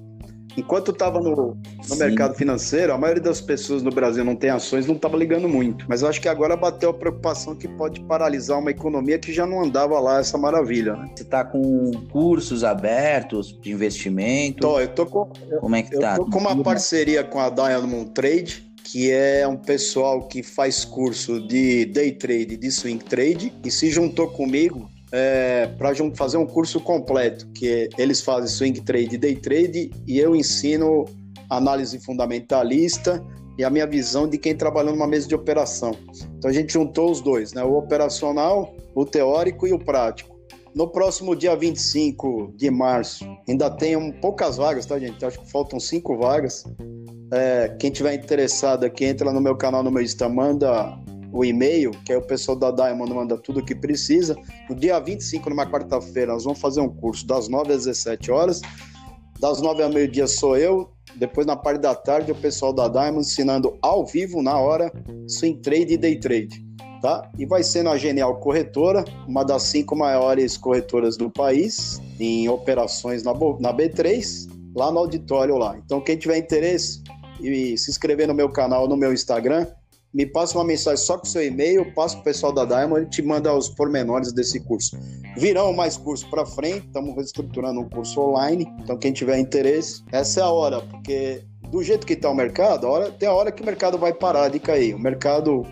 Enquanto 0.56 0.92
estava 0.92 1.20
no, 1.20 1.56
no 1.88 1.96
mercado 1.96 2.34
financeiro, 2.34 2.92
a 2.92 2.98
maioria 2.98 3.22
das 3.22 3.40
pessoas 3.40 3.82
no 3.82 3.90
Brasil 3.90 4.24
não 4.24 4.36
tem 4.36 4.50
ações, 4.50 4.86
não 4.86 4.94
estava 4.94 5.16
ligando 5.16 5.48
muito. 5.48 5.84
Mas 5.88 6.02
eu 6.02 6.08
acho 6.08 6.20
que 6.20 6.28
agora 6.28 6.56
bateu 6.56 6.90
a 6.90 6.94
preocupação 6.94 7.54
que 7.54 7.66
pode 7.66 8.00
paralisar 8.00 8.58
uma 8.58 8.70
economia 8.70 9.18
que 9.18 9.32
já 9.32 9.46
não 9.46 9.62
andava 9.62 9.98
lá 9.98 10.20
essa 10.20 10.38
maravilha. 10.38 10.94
Né? 10.94 11.10
Você 11.14 11.22
está 11.22 11.44
com 11.44 11.90
cursos 12.10 12.62
abertos 12.62 13.58
de 13.60 13.72
investimento? 13.72 14.60
Tô, 14.60 14.80
eu 14.80 14.88
tô 14.88 15.06
com. 15.06 15.28
Como 15.60 15.76
é 15.76 15.82
que 15.82 15.96
eu 15.96 16.00
tá? 16.00 16.16
tô 16.16 16.26
com 16.26 16.38
uma 16.38 16.62
parceria 16.62 17.24
com 17.24 17.40
a 17.40 17.50
Diamond 17.50 18.10
Trade 18.10 18.74
que 18.84 19.10
é 19.10 19.48
um 19.48 19.56
pessoal 19.56 20.28
que 20.28 20.42
faz 20.42 20.84
curso 20.84 21.40
de 21.48 21.86
day 21.86 22.12
trade, 22.12 22.56
de 22.56 22.70
swing 22.70 23.02
trade, 23.02 23.52
e 23.64 23.70
se 23.70 23.90
juntou 23.90 24.28
comigo 24.28 24.88
é, 25.16 25.68
para 25.79 25.94
fazer 26.16 26.37
um 26.38 26.46
curso 26.46 26.81
completo, 26.81 27.46
que 27.55 27.88
eles 27.96 28.20
fazem 28.20 28.48
swing 28.48 28.81
trade 28.81 29.14
e 29.14 29.18
day 29.18 29.37
trade, 29.37 29.90
e 30.09 30.18
eu 30.18 30.35
ensino 30.35 31.05
análise 31.48 32.00
fundamentalista 32.00 33.24
e 33.57 33.62
a 33.62 33.70
minha 33.70 33.87
visão 33.87 34.29
de 34.29 34.37
quem 34.37 34.57
trabalha 34.57 34.90
numa 34.90 35.07
mesa 35.07 35.29
de 35.29 35.35
operação. 35.37 35.92
Então 36.37 36.50
a 36.50 36.53
gente 36.53 36.72
juntou 36.72 37.12
os 37.12 37.20
dois, 37.20 37.53
né? 37.53 37.62
o 37.62 37.74
operacional, 37.77 38.74
o 38.92 39.05
teórico 39.05 39.68
e 39.68 39.72
o 39.72 39.79
prático. 39.79 40.35
No 40.74 40.88
próximo 40.88 41.37
dia 41.37 41.55
25 41.55 42.53
de 42.57 42.68
março, 42.68 43.24
ainda 43.48 43.70
tem 43.70 43.96
um, 43.96 44.11
poucas 44.11 44.57
vagas, 44.57 44.85
tá, 44.85 44.98
gente? 44.98 45.24
Acho 45.24 45.38
que 45.38 45.48
faltam 45.48 45.79
cinco 45.79 46.16
vagas. 46.16 46.64
É, 47.33 47.68
quem 47.79 47.92
tiver 47.92 48.14
interessado 48.14 48.83
aqui, 48.83 49.05
entra 49.05 49.33
no 49.33 49.40
meu 49.40 49.55
canal, 49.55 49.85
no 49.85 49.92
meu 49.92 50.03
Insta, 50.03 50.29
manda 50.29 50.98
o 51.34 51.44
e-mail, 51.44 51.90
que 52.04 52.12
é 52.12 52.16
o 52.16 52.22
pessoal 52.22 52.56
da 52.56 52.70
Diamond 52.70 53.12
manda 53.12 53.36
tudo 53.36 53.58
o 53.58 53.64
que 53.64 53.74
precisa. 53.74 54.36
No 54.70 54.76
dia 54.76 55.00
25, 55.00 55.50
numa 55.50 55.66
quarta-feira, 55.66 56.32
nós 56.32 56.44
vamos 56.44 56.60
fazer 56.60 56.80
um 56.80 56.88
curso 56.88 57.26
das 57.26 57.48
9 57.48 57.72
às 57.72 57.84
17 57.86 58.30
horas. 58.30 58.62
Das 59.40 59.60
9 59.60 59.82
ao 59.82 59.90
meio-dia 59.90 60.28
sou 60.28 60.56
eu. 60.56 60.92
Depois, 61.16 61.44
na 61.44 61.56
parte 61.56 61.80
da 61.80 61.92
tarde, 61.92 62.30
o 62.30 62.36
pessoal 62.36 62.72
da 62.72 62.86
Diamond 62.86 63.26
ensinando 63.26 63.76
ao 63.82 64.06
vivo, 64.06 64.40
na 64.42 64.56
hora, 64.56 64.92
swing 65.26 65.60
trade 65.60 65.94
e 65.94 65.96
day 65.96 66.20
trade. 66.20 66.64
Tá? 67.02 67.28
E 67.36 67.44
vai 67.44 67.64
ser 67.64 67.82
na 67.82 67.96
Genial 67.96 68.38
Corretora, 68.38 69.04
uma 69.26 69.44
das 69.44 69.64
cinco 69.64 69.96
maiores 69.96 70.56
corretoras 70.56 71.16
do 71.16 71.28
país, 71.28 72.00
em 72.20 72.48
operações 72.48 73.24
na, 73.24 73.32
na 73.58 73.74
B3, 73.74 74.48
lá 74.74 74.92
no 74.92 75.00
auditório 75.00 75.58
lá. 75.58 75.76
Então, 75.84 76.00
quem 76.00 76.16
tiver 76.16 76.38
interesse 76.38 77.02
e 77.40 77.76
se 77.76 77.90
inscrever 77.90 78.28
no 78.28 78.34
meu 78.34 78.48
canal, 78.48 78.88
no 78.88 78.96
meu 78.96 79.12
Instagram, 79.12 79.66
me 80.14 80.24
passa 80.24 80.57
uma 80.57 80.64
mensagem 80.64 81.05
só 81.05 81.18
com 81.18 81.24
seu 81.24 81.44
e-mail, 81.44 81.92
passa 81.92 82.14
para 82.14 82.20
o 82.20 82.24
pessoal 82.24 82.53
da 82.53 82.64
Diamond 82.64 83.07
e 83.07 83.11
te 83.11 83.20
manda 83.20 83.53
os 83.53 83.68
pormenores 83.68 84.33
desse 84.33 84.61
curso. 84.61 84.96
Virão 85.37 85.72
mais 85.72 85.96
cursos 85.96 86.27
para 86.29 86.46
frente, 86.46 86.87
estamos 86.87 87.16
reestruturando 87.16 87.81
um 87.81 87.88
curso 87.88 88.20
online, 88.20 88.72
então 88.81 88.96
quem 88.96 89.12
tiver 89.12 89.38
interesse, 89.38 90.05
essa 90.12 90.40
é 90.40 90.42
a 90.44 90.48
hora, 90.48 90.81
porque 90.83 91.42
do 91.68 91.83
jeito 91.83 92.07
que 92.07 92.12
está 92.12 92.31
o 92.31 92.35
mercado, 92.35 92.87
a 92.87 92.90
hora, 92.90 93.11
tem 93.11 93.29
a 93.29 93.33
hora 93.33 93.50
que 93.50 93.61
o 93.61 93.66
mercado 93.66 93.98
vai 93.98 94.12
parar 94.12 94.48
de 94.48 94.61
cair. 94.61 94.94
O 94.94 94.98
mercado, 94.98 95.62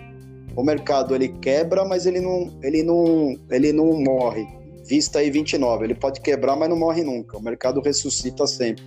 o 0.57 0.63
mercado 0.65 1.15
ele 1.15 1.29
quebra, 1.29 1.85
mas 1.85 2.07
ele 2.07 2.21
não, 2.21 2.59
ele 2.61 2.83
não, 2.83 3.37
ele 3.49 3.73
não 3.73 3.93
morre. 4.03 4.45
Vista 4.85 5.21
aí 5.21 5.31
29, 5.31 5.85
ele 5.85 5.95
pode 5.95 6.21
quebrar, 6.21 6.57
mas 6.57 6.69
não 6.69 6.77
morre 6.77 7.05
nunca. 7.05 7.39
O 7.39 7.43
mercado 7.43 7.81
ressuscita 7.81 8.49
sempre. 8.49 8.83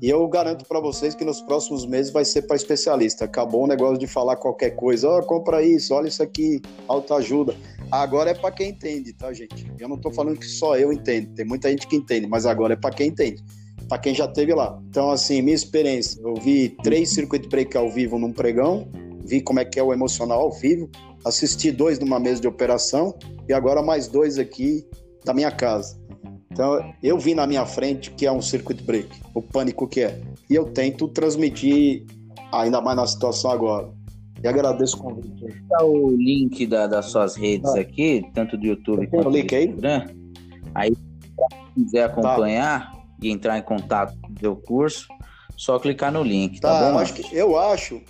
E 0.00 0.10
eu 0.10 0.26
garanto 0.28 0.66
para 0.66 0.78
vocês 0.78 1.14
que 1.14 1.24
nos 1.24 1.40
próximos 1.40 1.86
meses 1.86 2.12
vai 2.12 2.24
ser 2.24 2.42
para 2.42 2.56
especialista. 2.56 3.24
Acabou 3.24 3.64
o 3.64 3.66
negócio 3.66 3.98
de 3.98 4.06
falar 4.06 4.36
qualquer 4.36 4.70
coisa. 4.70 5.08
Ó, 5.08 5.18
oh, 5.18 5.22
compra 5.22 5.62
isso, 5.62 5.94
olha 5.94 6.08
isso 6.08 6.22
aqui, 6.22 6.60
autoajuda. 6.86 7.56
Agora 7.90 8.30
é 8.30 8.34
para 8.34 8.50
quem 8.50 8.70
entende, 8.70 9.14
tá, 9.14 9.32
gente? 9.32 9.72
Eu 9.78 9.88
não 9.88 9.96
estou 9.96 10.12
falando 10.12 10.38
que 10.38 10.46
só 10.46 10.76
eu 10.76 10.92
entendo. 10.92 11.32
Tem 11.34 11.46
muita 11.46 11.70
gente 11.70 11.86
que 11.86 11.96
entende, 11.96 12.26
mas 12.26 12.44
agora 12.44 12.74
é 12.74 12.76
para 12.76 12.94
quem 12.94 13.08
entende. 13.08 13.42
Para 13.88 13.98
quem 13.98 14.14
já 14.14 14.28
teve 14.28 14.52
lá. 14.52 14.78
Então, 14.88 15.10
assim, 15.10 15.40
minha 15.40 15.54
experiência, 15.54 16.20
eu 16.20 16.34
vi 16.34 16.76
três 16.82 17.10
circuit 17.14 17.48
break 17.48 17.74
ao 17.76 17.88
vivo 17.88 18.18
num 18.18 18.32
pregão, 18.32 18.90
vi 19.24 19.40
como 19.40 19.60
é 19.60 19.64
que 19.64 19.78
é 19.78 19.82
o 19.82 19.92
emocional 19.92 20.40
ao 20.40 20.52
vivo, 20.52 20.90
assisti 21.24 21.70
dois 21.70 21.98
numa 21.98 22.20
mesa 22.20 22.40
de 22.40 22.48
operação 22.48 23.16
e 23.48 23.52
agora 23.52 23.80
mais 23.80 24.08
dois 24.08 24.38
aqui 24.38 24.84
da 25.24 25.32
minha 25.32 25.50
casa. 25.50 26.05
Então, 26.56 26.90
eu 27.02 27.18
vi 27.18 27.34
na 27.34 27.46
minha 27.46 27.66
frente 27.66 28.10
que 28.12 28.24
é 28.24 28.32
um 28.32 28.40
circuit 28.40 28.82
break, 28.82 29.10
o 29.34 29.42
pânico 29.42 29.86
que 29.86 30.00
é. 30.00 30.18
E 30.48 30.54
eu 30.54 30.64
tento 30.64 31.06
transmitir 31.06 32.06
ainda 32.50 32.80
mais 32.80 32.96
na 32.96 33.06
situação 33.06 33.50
agora. 33.50 33.90
E 34.42 34.48
agradeço 34.48 34.96
o 34.96 35.00
convite. 35.00 35.62
Tá 35.68 35.84
o 35.84 36.10
link 36.12 36.66
da, 36.66 36.86
das 36.86 37.06
suas 37.06 37.36
redes 37.36 37.70
ah. 37.74 37.80
aqui, 37.80 38.24
tanto 38.32 38.56
do 38.56 38.64
YouTube 38.64 39.06
quanto 39.08 39.30
do 39.32 39.36
Instagram. 39.36 40.08
Aí, 40.74 40.94
se 40.94 41.74
quiser 41.74 42.04
acompanhar 42.04 42.90
tá. 42.90 43.02
e 43.20 43.30
entrar 43.30 43.58
em 43.58 43.62
contato 43.62 44.18
com 44.22 44.32
o 44.32 44.38
seu 44.40 44.56
curso, 44.56 45.08
só 45.58 45.78
clicar 45.78 46.10
no 46.10 46.22
link, 46.22 46.58
tá, 46.58 46.70
tá 46.70 46.90
bom? 46.90 46.98
Acho 46.98 47.12
que, 47.12 47.36
eu 47.36 47.58
acho 47.58 48.00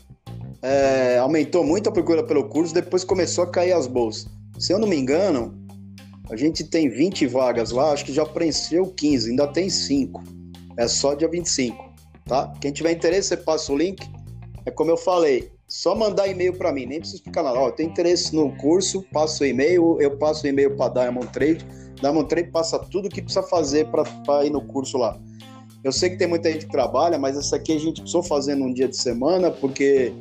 é, 0.63 1.19
aumentou 1.19 1.65
muito 1.65 1.89
a 1.89 1.93
procura 1.93 2.23
pelo 2.23 2.45
curso, 2.45 2.73
depois 2.73 3.03
começou 3.03 3.43
a 3.43 3.51
cair 3.51 3.73
as 3.73 3.89
bolsas. 3.89 4.31
Se 4.57 4.73
eu 4.73 4.79
não 4.79 4.87
me 4.87 4.97
engano, 4.97 5.66
a 6.31 6.37
gente 6.37 6.65
tem 6.65 6.89
20 6.89 7.27
vagas 7.27 7.71
lá, 7.71 7.93
acho 7.93 8.05
que 8.05 8.13
já 8.13 8.25
preencheu 8.25 8.87
15, 8.87 9.31
ainda 9.31 9.47
tem 9.47 9.71
5. 9.71 10.23
É 10.77 10.89
só 10.89 11.15
dia 11.15 11.29
25, 11.29 11.93
tá? 12.25 12.53
Quem 12.61 12.73
tiver 12.73 12.93
interesse, 12.93 13.29
você 13.29 13.37
passa 13.37 13.73
o 13.73 13.77
link. 13.77 14.07
É 14.65 14.71
como 14.71 14.91
eu 14.91 14.97
falei, 14.97 15.51
só 15.69 15.95
mandar 15.95 16.29
e-mail 16.29 16.53
para 16.53 16.73
mim, 16.73 16.87
nem 16.87 16.99
precisa 16.99 17.19
explicar 17.19 17.43
nada. 17.43 17.59
Ó, 17.59 17.71
tem 17.71 17.87
interesse 17.87 18.35
no 18.35 18.57
curso, 18.57 19.05
passa 19.13 19.45
o 19.45 19.47
e-mail, 19.47 19.97
eu 20.01 20.17
passo 20.17 20.45
o 20.45 20.49
e-mail 20.49 20.77
para 20.77 20.93
Diamond 20.93 21.29
Trade. 21.29 21.67
Diamond 22.01 22.29
Trade 22.29 22.51
passa 22.51 22.79
tudo 22.79 23.07
o 23.07 23.09
que 23.09 23.23
precisa 23.23 23.43
fazer 23.45 23.89
para 23.89 24.45
ir 24.45 24.51
no 24.51 24.61
curso 24.61 24.99
lá. 24.99 25.19
Eu 25.83 25.93
sei 25.93 26.11
que 26.11 26.17
tem 26.17 26.27
muita 26.27 26.51
gente 26.51 26.67
que 26.67 26.73
trabalha, 26.73 27.19
mas 27.19 27.37
essa 27.37 27.57
aqui 27.57 27.73
a 27.73 27.79
gente 27.79 28.01
precisou 28.01 28.23
fazer 28.23 28.55
num 28.57 28.73
dia 28.73 28.89
de 28.89 28.97
semana, 28.97 29.51
porque 29.51 30.13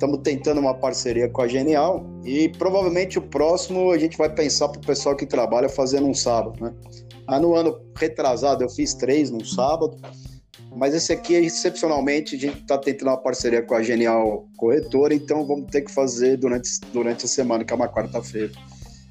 Estamos 0.00 0.20
tentando 0.22 0.62
uma 0.62 0.72
parceria 0.72 1.28
com 1.28 1.42
a 1.42 1.46
Genial 1.46 2.06
e 2.24 2.48
provavelmente 2.48 3.18
o 3.18 3.22
próximo 3.22 3.90
a 3.90 3.98
gente 3.98 4.16
vai 4.16 4.34
pensar 4.34 4.68
para 4.68 4.78
o 4.78 4.86
pessoal 4.86 5.14
que 5.14 5.26
trabalha 5.26 5.68
fazendo 5.68 6.06
um 6.06 6.14
sábado, 6.14 6.58
né? 6.58 6.72
Ah, 7.26 7.38
no 7.38 7.54
ano 7.54 7.78
retrasado 7.94 8.64
eu 8.64 8.70
fiz 8.70 8.94
três 8.94 9.30
num 9.30 9.44
sábado, 9.44 9.98
mas 10.74 10.94
esse 10.94 11.12
aqui, 11.12 11.34
excepcionalmente, 11.34 12.34
a 12.34 12.38
gente 12.38 12.62
está 12.62 12.78
tentando 12.78 13.08
uma 13.08 13.18
parceria 13.18 13.60
com 13.60 13.74
a 13.74 13.82
Genial 13.82 14.48
Corretora, 14.56 15.12
então 15.12 15.46
vamos 15.46 15.66
ter 15.70 15.82
que 15.82 15.92
fazer 15.92 16.38
durante, 16.38 16.80
durante 16.94 17.26
a 17.26 17.28
semana, 17.28 17.62
que 17.62 17.70
é 17.70 17.76
uma 17.76 17.86
quarta-feira. 17.86 18.52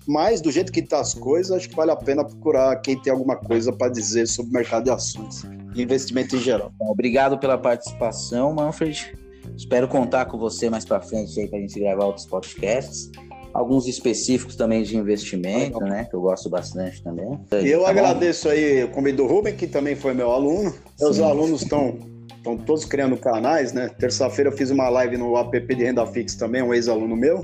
Mas, 0.08 0.41
do 0.41 0.52
jeito 0.52 0.71
que 0.71 0.82
tá 0.82 0.99
as 0.99 1.13
coisas, 1.13 1.52
acho 1.52 1.69
que 1.69 1.75
vale 1.75 1.91
a 1.91 1.95
pena 1.95 2.25
procurar 2.25 2.75
quem 2.78 2.99
tem 2.99 3.13
alguma 3.13 3.36
coisa 3.36 3.71
para 3.71 3.91
dizer 3.91 4.25
sobre 4.25 4.49
o 4.49 4.54
mercado 4.56 4.86
de 4.86 4.89
ações 4.89 5.43
e 5.75 5.84
investimento 5.84 6.36
em 6.36 6.39
geral. 6.39 6.73
Obrigado 6.80 7.38
pela 7.38 7.60
participação, 7.60 8.52
Manfred. 8.56 9.29
Espero 9.60 9.89
contar 9.89 10.26
com 10.26 10.38
você 10.38 10.69
mais 10.69 10.86
para 10.86 11.02
frente 11.02 11.38
aí 11.38 11.45
para 11.45 11.60
a 11.60 11.62
gente 11.62 11.78
gravar 11.78 12.06
outros 12.06 12.26
podcasts. 12.26 13.12
Alguns 13.54 13.88
específicos 13.88 14.56
também 14.56 14.84
de 14.84 14.95
investimento, 14.95 15.82
né? 15.82 16.06
Que 16.06 16.15
eu 16.15 16.22
gosto 16.22 16.50
bastante 16.50 17.04
também. 17.04 17.38
Eu 17.65 17.84
tá 17.84 17.89
agradeço 17.89 18.48
bom? 18.48 18.54
aí 18.54 18.86
o 18.86 18.88
convite 18.88 19.17
do 19.17 19.28
Rubem, 19.28 19.54
que 19.54 19.67
também 19.67 19.98
foi 19.98 20.13
meu 20.13 20.32
aluno. 20.32 20.74
Meus 20.98 21.19
alunos 21.19 21.63
estão 21.63 22.00
estão 22.38 22.56
todos 22.56 22.86
criando 22.86 23.17
canais, 23.17 23.74
né? 23.74 23.89
Terça-feira 23.89 24.50
eu 24.50 24.56
fiz 24.56 24.72
uma 24.72 24.88
live 24.88 25.17
no 25.17 25.36
app 25.38 25.76
de 25.76 25.84
renda 25.84 26.08
fixa 26.08 26.39
também, 26.39 26.62
um 26.62 26.74
ex-aluno 26.74 27.17
meu, 27.17 27.43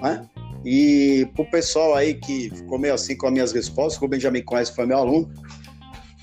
né? 0.00 0.26
E 0.64 1.28
pro 1.34 1.44
pessoal 1.50 1.94
aí 1.94 2.14
que 2.14 2.48
ficou 2.48 2.78
meio 2.78 2.94
assim 2.94 3.14
com 3.14 3.26
as 3.26 3.32
minhas 3.32 3.52
respostas, 3.52 3.98
o 3.98 4.00
Rubem 4.00 4.18
já 4.18 4.30
me 4.30 4.40
conhece, 4.40 4.74
foi 4.74 4.86
meu 4.86 4.96
aluno. 4.96 5.30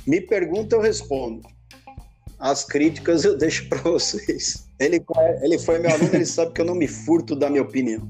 Me 0.08 0.20
pergunta, 0.20 0.76
eu 0.76 0.82
respondo. 0.82 1.48
As 2.39 2.65
críticas 2.65 3.26
eu 3.26 3.38
deixo 3.38 3.70
para 3.70 3.78
vocês. 3.82 4.68
Ele, 4.80 5.04
ele 5.42 5.60
foi 5.60 5.78
meu 5.80 5.92
aluno, 5.92 6.10
ele 6.13 6.26
sabe 6.26 6.54
que 6.54 6.62
eu 6.62 6.65
não 6.65 6.76
me 6.76 6.88
furto 6.88 7.36
da 7.36 7.50
minha 7.50 7.62
opinião. 7.62 8.08